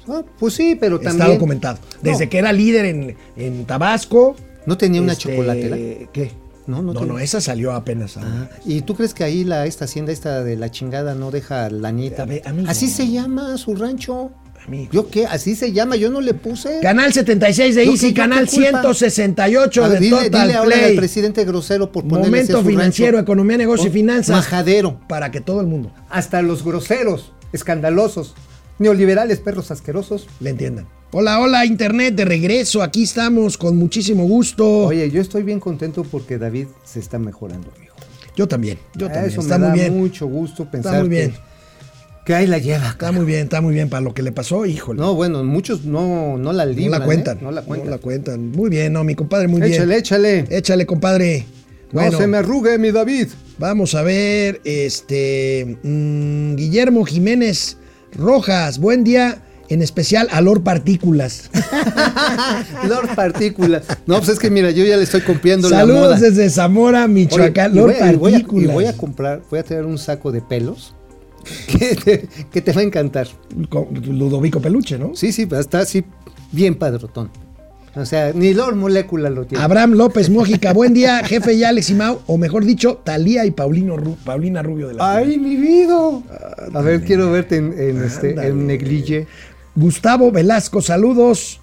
[0.09, 1.33] ah, pues sí, pero Está también.
[1.33, 1.79] documentado.
[2.03, 2.31] Desde No.
[2.31, 4.37] que era líder en, en Tabasco.
[4.65, 5.77] ¿No tenía una este, chocolatera?
[6.13, 6.31] ¿Qué?
[6.67, 7.13] No, no no, tenía.
[7.15, 8.17] no, esa salió apenas.
[8.17, 11.71] Ah, ¿Y tú crees que ahí la esta hacienda esta de la chingada no deja
[11.71, 12.25] la nieta?
[12.25, 12.43] A ver.
[12.67, 14.31] Así se llama su rancho.
[14.67, 14.91] Amigo.
[14.93, 15.27] ¿Yo qué?
[15.27, 16.81] Así se llama, yo no le puse.
[16.83, 18.81] Canal 76 de ¿Yo Easy, canal qué culpa?
[18.83, 20.97] 168 A ver, de dile, Total dile ahora al Play.
[20.97, 23.23] presidente grosero por Momento su financiero, rancho.
[23.23, 24.35] economía, negocio y Oh, finanzas.
[24.35, 24.99] Majadero.
[25.09, 28.35] Para que todo el mundo Hasta los groseros, escandalosos,
[28.81, 30.27] neoliberales, perros asquerosos.
[30.41, 30.89] le entiendan.
[31.13, 32.83] Hola, hola, Internet, de regreso.
[32.83, 34.87] Aquí estamos con muchísimo gusto.
[34.87, 37.95] Oye, yo estoy bien contento porque David se está mejorando, amigo.
[38.37, 39.27] yo también, yo también.
[39.27, 39.99] Eso está me muy da bien.
[39.99, 41.31] mucho gusto pensar Está muy bien.
[41.33, 41.39] que,
[42.27, 42.89] que ahí la lleva.
[42.91, 43.89] Está muy bien, está muy bien.
[43.89, 45.01] Para lo que le pasó, híjole.
[45.01, 47.01] No, bueno, muchos no, no la No libran.
[47.01, 47.39] la cuentan.
[47.39, 47.41] ¿eh?
[47.43, 47.99] No la cuentan.
[47.99, 48.51] cuentan.
[48.51, 49.99] Muy bien, no, mi compadre, muy échale, bien.
[50.01, 50.45] échale.
[50.51, 51.47] Échale, compadre.
[51.93, 53.29] Bueno, No se me arrugue, mi David.
[53.59, 57.79] vamos a ver, este, mm, Guillermo Jiménez
[58.13, 61.51] Rojas, buen día, en especial a Lord Partículas.
[62.89, 63.85] Lord Partículas.
[64.07, 65.95] No, pues es que mira, yo ya le estoy copiando la moda.
[66.17, 68.71] Saludos desde Zamora, Oye, Michoacán, y Lord voy y voy a- Partículas.
[68.71, 70.95] Y voy a comprar, voy a traer un saco de pelos
[71.79, 73.27] que te, que te va a encantar.
[74.05, 75.15] Ludovico Peluche, ¿no?
[75.15, 76.05] Sí, sí, pero está así
[76.53, 77.31] bien padrotón.
[77.95, 79.65] O sea, ni Lord Molécula lo tiene.
[79.65, 83.53] Abraham López Mójica, buen día, jefe y Alex y Mau, o mejor dicho, Talía y
[83.53, 85.97] Paulino Ru- Paulina Rubio de la ¡Ay, mi vida!
[86.75, 89.27] A ver, quiero verte en, en este, en neglige.
[89.77, 91.61] Gustavo Velasco, saludos.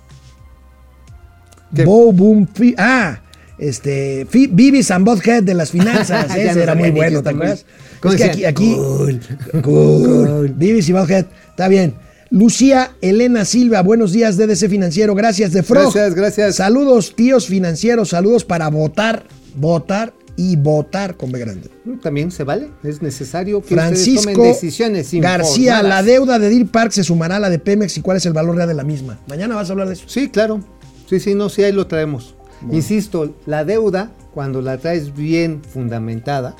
[1.76, 1.84] ¿Qué?
[1.86, 3.20] Bo Boom Fi- Ah,
[3.58, 4.28] este.
[4.30, 6.28] Fi- Bibis and Bothead de las finanzas.
[6.36, 7.66] Ese era muy bueno, qué ¿te acuerdas?
[7.66, 8.46] muy- ¿Cómo Es que aquí.
[8.46, 9.20] aquí Cool.
[9.64, 10.54] Cool.
[10.56, 11.26] Bibis y Bothead.
[11.50, 11.96] Está bien.
[12.30, 15.14] Lucía Elena Silva, buenos días, DDC Financiero.
[15.14, 15.94] Gracias, de Frog.
[15.94, 16.56] Gracias, gracias.
[16.56, 18.10] Saludos, tíos financieros.
[18.10, 19.24] Saludos para votar,
[19.56, 21.70] votar y votar con B grande.
[22.02, 25.90] También se vale, es necesario que Francisco tomen decisiones García, informadas.
[25.90, 28.34] la deuda de Deer Park se sumará a la de Pemex y cuál es el
[28.34, 29.20] valor real de la misma.
[29.28, 30.06] Mañana vas a hablar de eso.
[30.08, 30.62] Sí, claro.
[31.08, 32.36] Sí, sí, no, sí, ahí lo traemos.
[32.72, 36.56] Insisto, la deuda, cuando la traes bien fundamentada,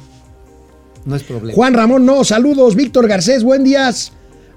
[1.06, 1.56] no es problema.
[1.56, 2.76] Juan Ramón, no, saludos.
[2.76, 4.12] Víctor Garcés, buen días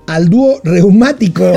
[0.07, 1.45] al dúo reumático.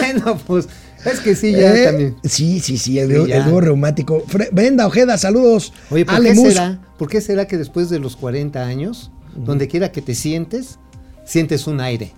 [0.00, 0.68] bueno, pues
[1.04, 2.16] es que sí, ya Eh, también.
[2.24, 3.48] Sí, sí, sí, el, Sí, el ya.
[3.48, 4.24] dúo reumático.
[4.26, 5.72] Fre- Brenda Ojeda, saludos.
[5.90, 9.10] Oye, ¿por Ale qué, Mus- será, ¿por qué será que después de los 40 años,
[9.36, 10.78] donde quiera que te sientes,
[11.24, 12.12] sientes un aire?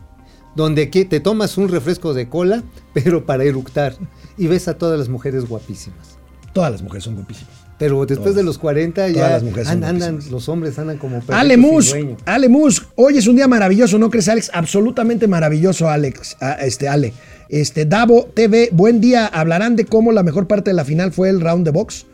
[0.57, 2.63] Donde que te tomas un refresco de cola,
[2.93, 3.97] pero para eructar,
[4.39, 6.17] y ves a todas las mujeres guapísimas.
[6.53, 7.53] Todas las mujeres son guapísimas.
[7.77, 8.37] Pero después Todas.
[8.37, 11.93] de los 40 Todas ya las mujeres andan, los hombres andan como Ale Mus.
[12.25, 14.53] Ale Mus, hoy es un día maravilloso, ¿no crees, Alex?
[14.55, 16.37] Absolutamente maravilloso, Alex.
[16.61, 17.13] Este, Ale.
[17.49, 19.27] Este, Davo TV, buen día.
[19.27, 22.07] Hablarán de cómo la mejor parte de la final fue el round de box.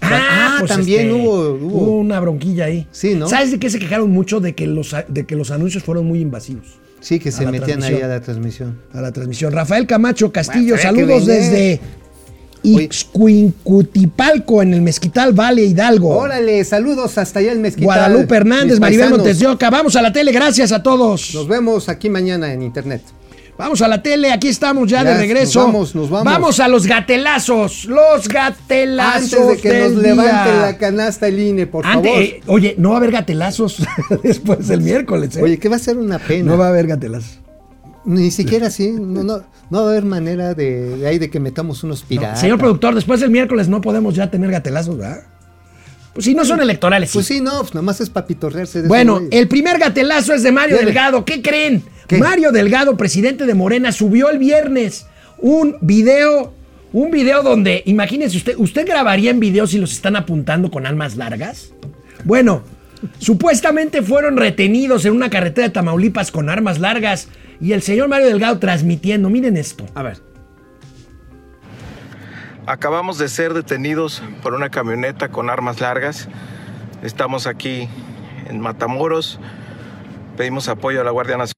[0.00, 1.98] Ah, también hubo- hubo.
[1.98, 2.86] una bronquilla ahí.
[2.92, 3.28] Sí, ¿no?
[3.28, 4.40] ¿Sabes de qué se quejaron mucho?
[4.40, 8.00] De que los, de que los anuncios fueron muy invasivos Sí, que se metían ahí
[8.00, 8.78] a la transmisión.
[8.92, 9.52] a la transmisión.
[9.52, 11.80] Rafael Camacho Castillo, Bueno, saludos desde.
[12.64, 16.08] Ixcuincutipalco en el Mezquital Valle Hidalgo.
[16.16, 17.84] Órale, saludos hasta allá el mezquital.
[17.86, 19.10] Guadalupe Hernández, Maribel.
[19.10, 19.70] Montes de Oca.
[19.70, 21.34] Vamos a la tele, gracias a todos.
[21.34, 23.02] Nos vemos aquí mañana en internet.
[23.58, 25.58] Vamos a la tele, aquí estamos ya, Ya, de regreso.
[25.58, 26.24] nos vamos, nos vamos.
[26.32, 29.32] Vamos a los gatelazos, los gatelazos.
[29.34, 30.14] Antes de que del nos día.
[30.14, 32.22] levante la canasta el INE, por Antes- favor.
[32.22, 33.82] eh, oye, no va a haber gatelazos
[34.22, 35.36] después del miércoles.
[35.36, 35.42] ¿eh?
[35.42, 36.52] Oye, que va a ser una pena.
[36.52, 37.40] no va a haber gatelazos.
[38.04, 38.92] Ni siquiera así.
[38.92, 42.08] No, no, no va a haber manera de, de ahí de que metamos unos No,
[42.08, 42.40] piratas.
[42.40, 45.22] señor productor, después del miércoles no podemos ya tener gatelazos, ¿verdad?
[46.14, 47.14] Pues si no son electorales, sí.
[47.14, 50.42] Pues sí, no, pues nada más es para pitorrearse de Bueno, el primer gatelazo es
[50.44, 50.86] de Mario Dele.
[50.86, 51.24] Delgado.
[51.24, 51.82] ¿Qué creen?
[52.08, 52.18] ¿Qué?
[52.18, 55.06] Mario Delgado, presidente de Morena, subió el viernes
[55.38, 56.52] un video,
[56.92, 61.16] un video donde, imagínense usted, ¿usted grabaría en video si los están apuntando con armas
[61.16, 61.72] largas?
[62.24, 62.62] Bueno,
[63.18, 67.28] supuestamente fueron retenidos en una carretera de Tamaulipas con armas largas
[67.60, 69.84] y el señor Mario Delgado transmitiendo, miren esto.
[69.94, 70.18] A ver.
[72.66, 76.28] Acabamos de ser detenidos por una camioneta con armas largas.
[77.02, 77.88] Estamos aquí
[78.48, 79.40] en Matamoros.
[80.36, 81.57] Pedimos apoyo a la Guardia Nacional.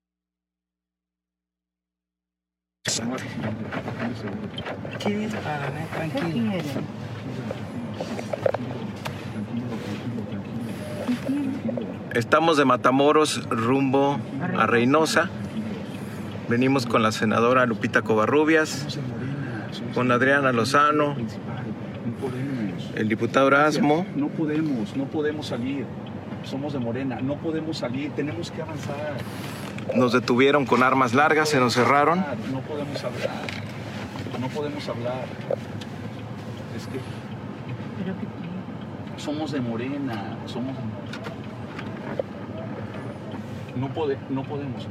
[12.15, 14.19] Estamos de Matamoros rumbo
[14.59, 15.31] a Reynosa.
[16.49, 18.99] Venimos con la senadora Lupita Covarrubias,
[19.95, 21.17] con Adriana Lozano,
[22.97, 24.05] el diputado Erasmo.
[24.17, 25.87] No podemos, no podemos salir.
[26.43, 29.17] Somos de Morena, no podemos salir, tenemos que avanzar.
[29.95, 32.25] Nos detuvieron con armas largas, se nos cerraron.
[32.51, 33.31] No podemos hablar.
[34.41, 35.25] No podemos hablar.
[36.81, 36.99] Es que
[39.21, 40.75] somos de Morena, somos.
[43.77, 44.87] No, pode- no podemos.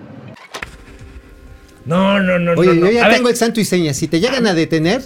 [1.86, 2.82] No, no, no, Oye, no.
[2.82, 2.86] no.
[2.88, 3.94] yo ya A ver, tengo el santo y seña.
[3.94, 5.02] Si te llegan a detener,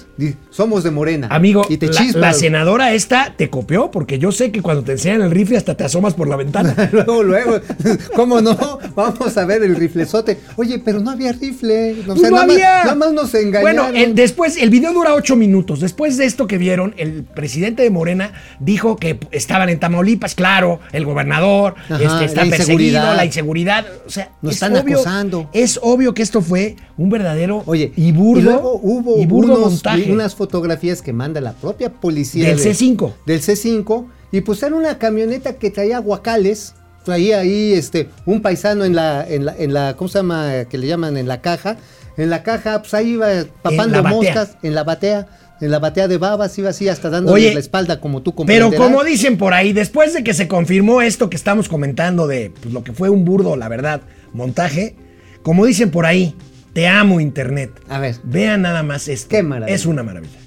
[0.50, 1.28] somos de Morena.
[1.32, 4.94] Amigo, y te la, la senadora esta te copió porque yo sé que cuando te
[4.94, 6.90] enseñan el rifle hasta te asomas por la ventana.
[6.92, 7.60] luego, luego.
[8.16, 8.80] ¿Cómo no?
[8.96, 10.40] Vamos a ver el riflezote.
[10.58, 11.96] Oye, pero no había rifle.
[12.02, 12.68] O Pues sea, no nada, había.
[12.76, 13.62] Más, nada más nos engañaron.
[13.92, 15.80] Bueno, el- después, el video dura ocho minutos.
[15.80, 20.80] Después de esto que vieron, el presidente de Morena dijo que estaban en Tamaulipas, claro,
[20.92, 23.86] el gobernador Ajá, este, está la perseguido, la inseguridad.
[24.06, 25.50] O sea, Nos es están obvio, acosando.
[25.54, 26.63] Es obvio que esto fue
[26.98, 30.12] un verdadero Oye, y burdo, luego hubo y burdo unos- montaje.
[30.12, 33.14] unas fotografías que manda la propia policía Del de- C5.
[33.26, 36.74] Del C5 y pues era una camioneta que traía guacales,
[37.06, 40.66] traía ahí este un paisano en la en la en la ¿cómo se llama?
[40.70, 41.78] que le llaman en la caja.
[42.18, 43.28] En la caja pues ahí iba
[43.62, 45.28] papando moscas en la batea,
[45.62, 48.36] en la batea de babas iba así hasta dándole la espalda como tú Pero
[48.70, 48.80] comprenderás.
[48.80, 52.72] como dicen por ahí, después de que se confirmó esto que estamos comentando de pues,
[52.74, 54.02] lo que fue un burdo, la verdad,
[54.32, 54.96] montaje,
[55.42, 56.36] como dicen por ahí,
[56.74, 57.82] te amo Internet.
[57.90, 58.16] A ver.
[58.24, 59.30] Vean nada más esto.
[59.30, 59.76] Qué maravilla.
[59.76, 60.40] Es una maravilla.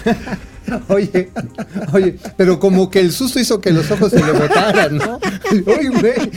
[0.88, 1.30] Oye,
[1.92, 5.18] oye, pero como que el susto hizo que los ojos se le botaran, ¿no?
[5.66, 6.30] Oye, güey.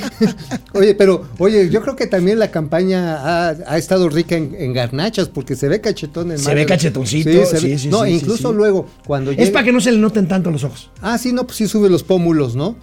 [0.73, 4.73] Oye, pero, oye, yo creo que también la campaña ha, ha estado rica en, en
[4.73, 6.61] garnachas, porque se ve cachetón en Se Mario.
[6.61, 9.71] ve cachetoncito, se sí, ve- sí, No, sí, sí, incluso luego, cuando Es para que
[9.71, 10.89] no se le noten tanto los ojos.
[11.01, 12.75] Ah, sí, no, pues sí sube los pómulos, ¿no?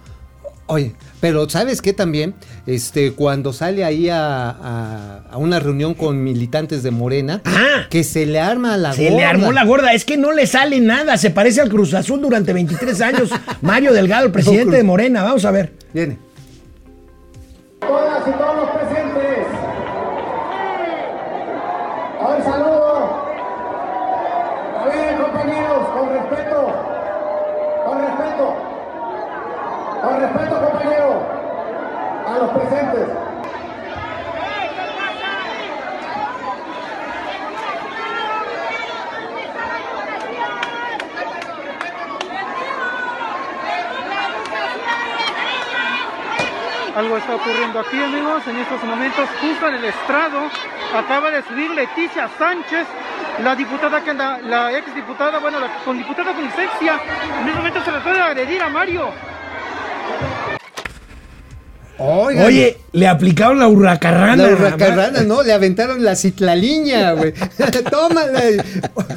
[0.67, 2.33] Oye, pero ¿sabes qué también?
[2.65, 7.85] Este, cuando sale ahí a, a- a una reunión con militantes de Morena, Ah.
[7.89, 9.29] que se le arma la Se le gorda.
[9.29, 9.93] armó la gorda.
[9.93, 11.17] Es que no le sale nada.
[11.17, 13.29] Se parece al Cruz Azul durante 23 años.
[13.61, 15.23] Mario Delgado, el presidente de Morena.
[15.23, 15.71] Vamos a ver.
[15.93, 16.17] Viene.
[17.79, 19.45] Todas y todos los presentes.
[22.19, 23.25] Un saludo.
[24.79, 26.73] A ver, compañeros, con respeto.
[27.85, 28.55] Con respeto.
[30.01, 31.27] Con respeto, compañero.
[32.27, 33.07] A los presentes.
[47.01, 50.37] Algo está ocurriendo aquí, amigos, en estos momentos, justo en el estrado,
[50.95, 52.85] acaba de subir Leticia Sánchez,
[53.43, 57.01] la diputada que anda, la ex diputada, bueno, la con diputada con licencia,
[57.39, 59.11] en estos momentos se le puede agredir a Mario.
[62.03, 64.47] Oigan, Oye, le aplicaron la hurracarrana.
[64.47, 65.43] La hurracarrana, ¿no?
[65.43, 67.33] Le aventaron la citlaliña, güey.
[67.91, 68.41] Tómala.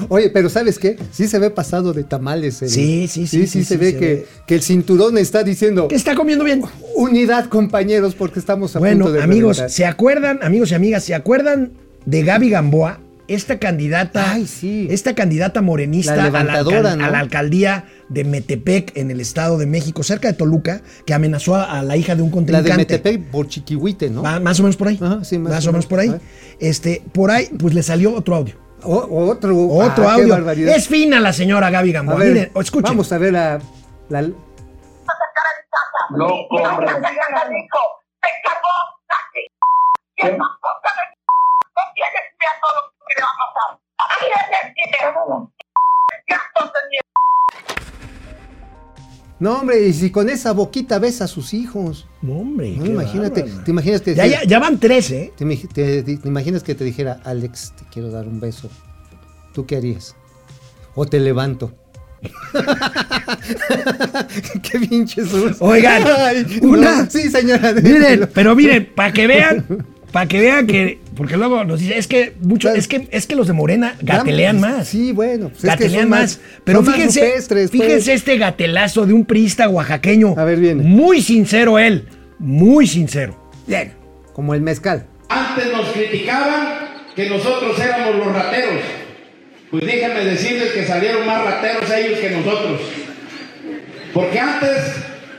[0.09, 0.97] Oye, pero ¿sabes qué?
[1.12, 2.61] Sí se ve pasado de tamales.
[2.62, 4.26] el- Sí, sí, sí, Sí, sí, sí, se sí, ve se que, ve.
[4.47, 6.62] que el cinturón está diciendo Que está comiendo bien.
[6.95, 9.74] unidad, compañeros, porque estamos a Bueno, punto de amigos, reventar.
[9.74, 11.72] ¿se acuerdan, amigos y amigas, ¿se acuerdan
[12.05, 12.99] de Gaby Gamboa?
[13.27, 14.87] Esta candidata, Ay, sí.
[14.91, 17.05] esta candidata morenista La a, la levantadora, alcal- ¿no?
[17.07, 21.55] a la alcaldía de Metepec en el Estado de México, cerca de Toluca, que amenazó
[21.57, 22.70] a, a la hija de un La contrincante.
[22.70, 24.22] de Metepec por Chiquihuite, ¿no?
[24.22, 24.99] Va- más o menos por ahí.
[25.01, 26.14] Ajá, sí, más, o menos por ahí.
[26.61, 28.57] Este, por ahí, pues le salió otro audio.
[28.83, 30.68] O- otro Otro ah, qué audio.
[30.75, 32.16] Es fina la señora Gaby A Gamboa.
[32.18, 32.83] ver, Miren, escuchen.
[32.83, 33.59] Vamos a ver la,
[34.11, 34.35] la- No
[39.09, 39.43] Saki.
[40.16, 42.93] Y esa puta de
[49.41, 52.07] no hombre, y si con esa boquita ves a sus hijos.
[52.23, 52.71] No, hombre.
[52.79, 53.65] No, imagínate, bárbaro.
[53.65, 55.33] te imaginas que Ya, ya, ya van tres, ¿eh?
[55.37, 58.71] Te, imagi- te- te imaginas que te dijera, Alex, te quiero dar un beso.
[59.53, 60.17] ¿Tú qué harías?
[60.95, 61.75] O te levanto.
[64.63, 65.55] qué pinches son.
[65.61, 67.73] Oigan, Ay, una- no, sí, señora.
[67.75, 72.07] Miren, pero miren, para que vean, para que vean que, porque luego nos dice, es
[72.07, 74.87] que mucho, es que, es que los de Morena gatelean más.
[74.87, 75.49] Sí, bueno.
[75.49, 76.41] pues es que gatelean son más.
[76.62, 77.83] Pero más fíjense, rupestres, pues.
[77.83, 80.37] fíjense este gatelazo de un priista oaxaqueño.
[80.37, 80.85] A ver, viene.
[80.85, 82.07] Muy sincero él,
[82.39, 83.51] muy sincero.
[83.67, 83.93] Bien,
[84.33, 85.05] como el mezcal.
[85.29, 86.69] Antes nos criticaban
[87.17, 88.83] que nosotros éramos los rateros.
[89.73, 92.81] Pues déjenme decirles que salieron más rateros ellos que nosotros.
[94.12, 94.79] Porque antes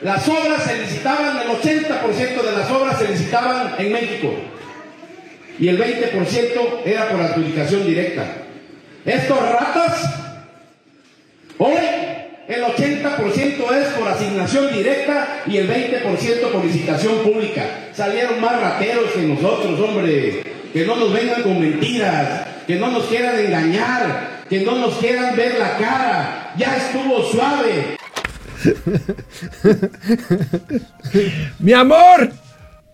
[0.04, 4.36] las obras se licitaban, el 80% de las obras se licitaban en México.
[5.60, 8.26] Y el 20% era por adjudicación directa.
[9.06, 10.10] Estos ratas,
[11.58, 11.78] hoy
[12.48, 17.90] el 80% es por asignación directa y el 20% por licitación pública.
[17.94, 20.44] Salieron más rateros que nosotros, hombre.
[20.74, 25.36] Que no nos vengan con mentiras, que no nos quieran engañar, que no nos quieran
[25.36, 26.54] ver la cara.
[26.58, 27.98] Ya estuvo suave.
[31.60, 32.32] Mi amor,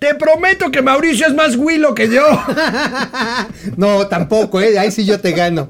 [0.02, 2.24] te prometo que Mauricio es más huilo que yo.
[3.78, 4.80] No, tampoco, ¿eh?
[4.80, 5.70] ahí sí yo te gano.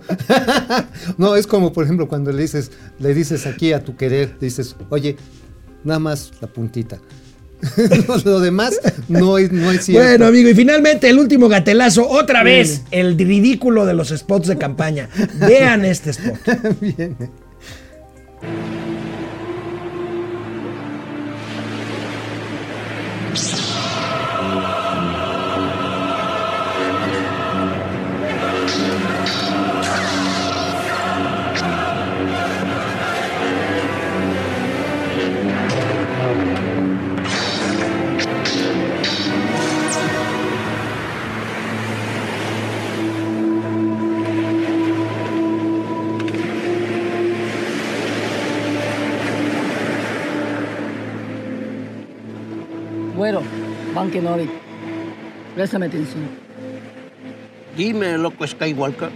[1.17, 4.77] No, es como, por ejemplo, cuando le dices, le dices aquí a tu querer, dices,
[4.89, 5.17] oye,
[5.84, 6.99] nada más la puntita.
[8.25, 8.79] Lo demás
[9.09, 10.07] no es, no es cierto.
[10.07, 14.57] Bueno, amigo, y finalmente el último gatelazo, otra vez, el ridículo de los spots de
[14.57, 15.09] campaña.
[15.36, 16.39] Vean este spot.
[53.32, 53.47] Viene.
[53.47, 54.49] Bueno, Bankenori,
[55.55, 56.23] préstame atención.
[57.77, 59.09] Dime, loco Skywalker.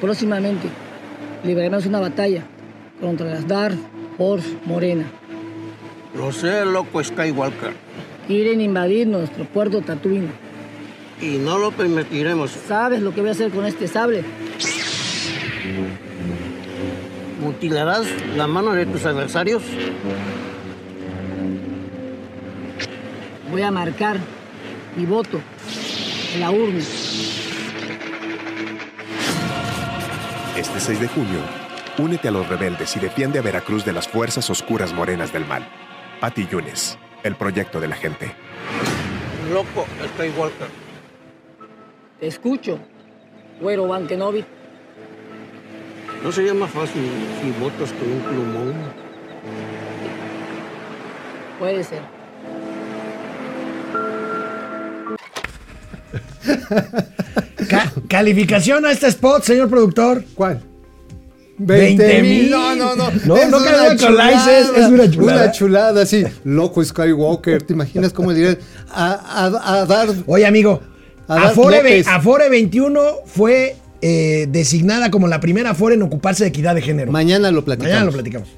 [0.00, 0.68] Próximamente
[1.44, 2.44] libraremos una batalla
[3.00, 3.76] contra las Dark
[4.18, 5.04] Horse Morena.
[6.16, 7.72] Lo sé, loco Skywalker.
[8.26, 10.30] Quieren invadir nuestro puerto Tatooine.
[11.20, 12.50] Y no lo permitiremos.
[12.50, 14.24] ¿Sabes lo que voy a hacer con este sable?
[17.42, 19.62] ¿Mutilarás la mano de tus adversarios?
[23.54, 24.18] Voy a marcar
[24.96, 25.40] mi voto
[26.34, 26.80] en la urna.
[30.56, 31.38] Este 6 de junio,
[31.98, 35.68] únete a los rebeldes y defiende a Veracruz de las fuerzas oscuras morenas del mal.
[36.20, 38.32] Pati Yunes, el proyecto de la gente.
[39.52, 40.66] Loco, Skywalker.
[42.18, 42.80] Te escucho,
[43.60, 44.46] güero Bankenovic.
[46.24, 47.08] ¿No sería más fácil
[47.40, 48.74] si votas con un plumón?
[51.60, 52.13] Puede ser.
[57.68, 60.24] Ca- calificación a este spot, señor productor.
[60.34, 60.60] ¿Cuál?
[61.56, 62.50] 20 mil.
[62.50, 63.10] No, no, no.
[63.24, 65.42] No, Es no una es- es una chulada.
[65.42, 66.24] Una chulada, sí.
[66.44, 67.62] Loco Skywalker.
[67.62, 68.58] ¿Te imaginas cómo le dirían?
[68.90, 69.12] A,
[69.46, 70.08] a- a dar.
[70.26, 70.80] Oye, amigo,
[71.28, 72.02] A Afore.
[72.06, 77.12] Afore 21 fue eh, designada como la primera Afore en ocuparse de equidad de género.
[77.12, 77.92] Mañana lo platicamos.
[77.92, 78.48] Mañana lo platicamos.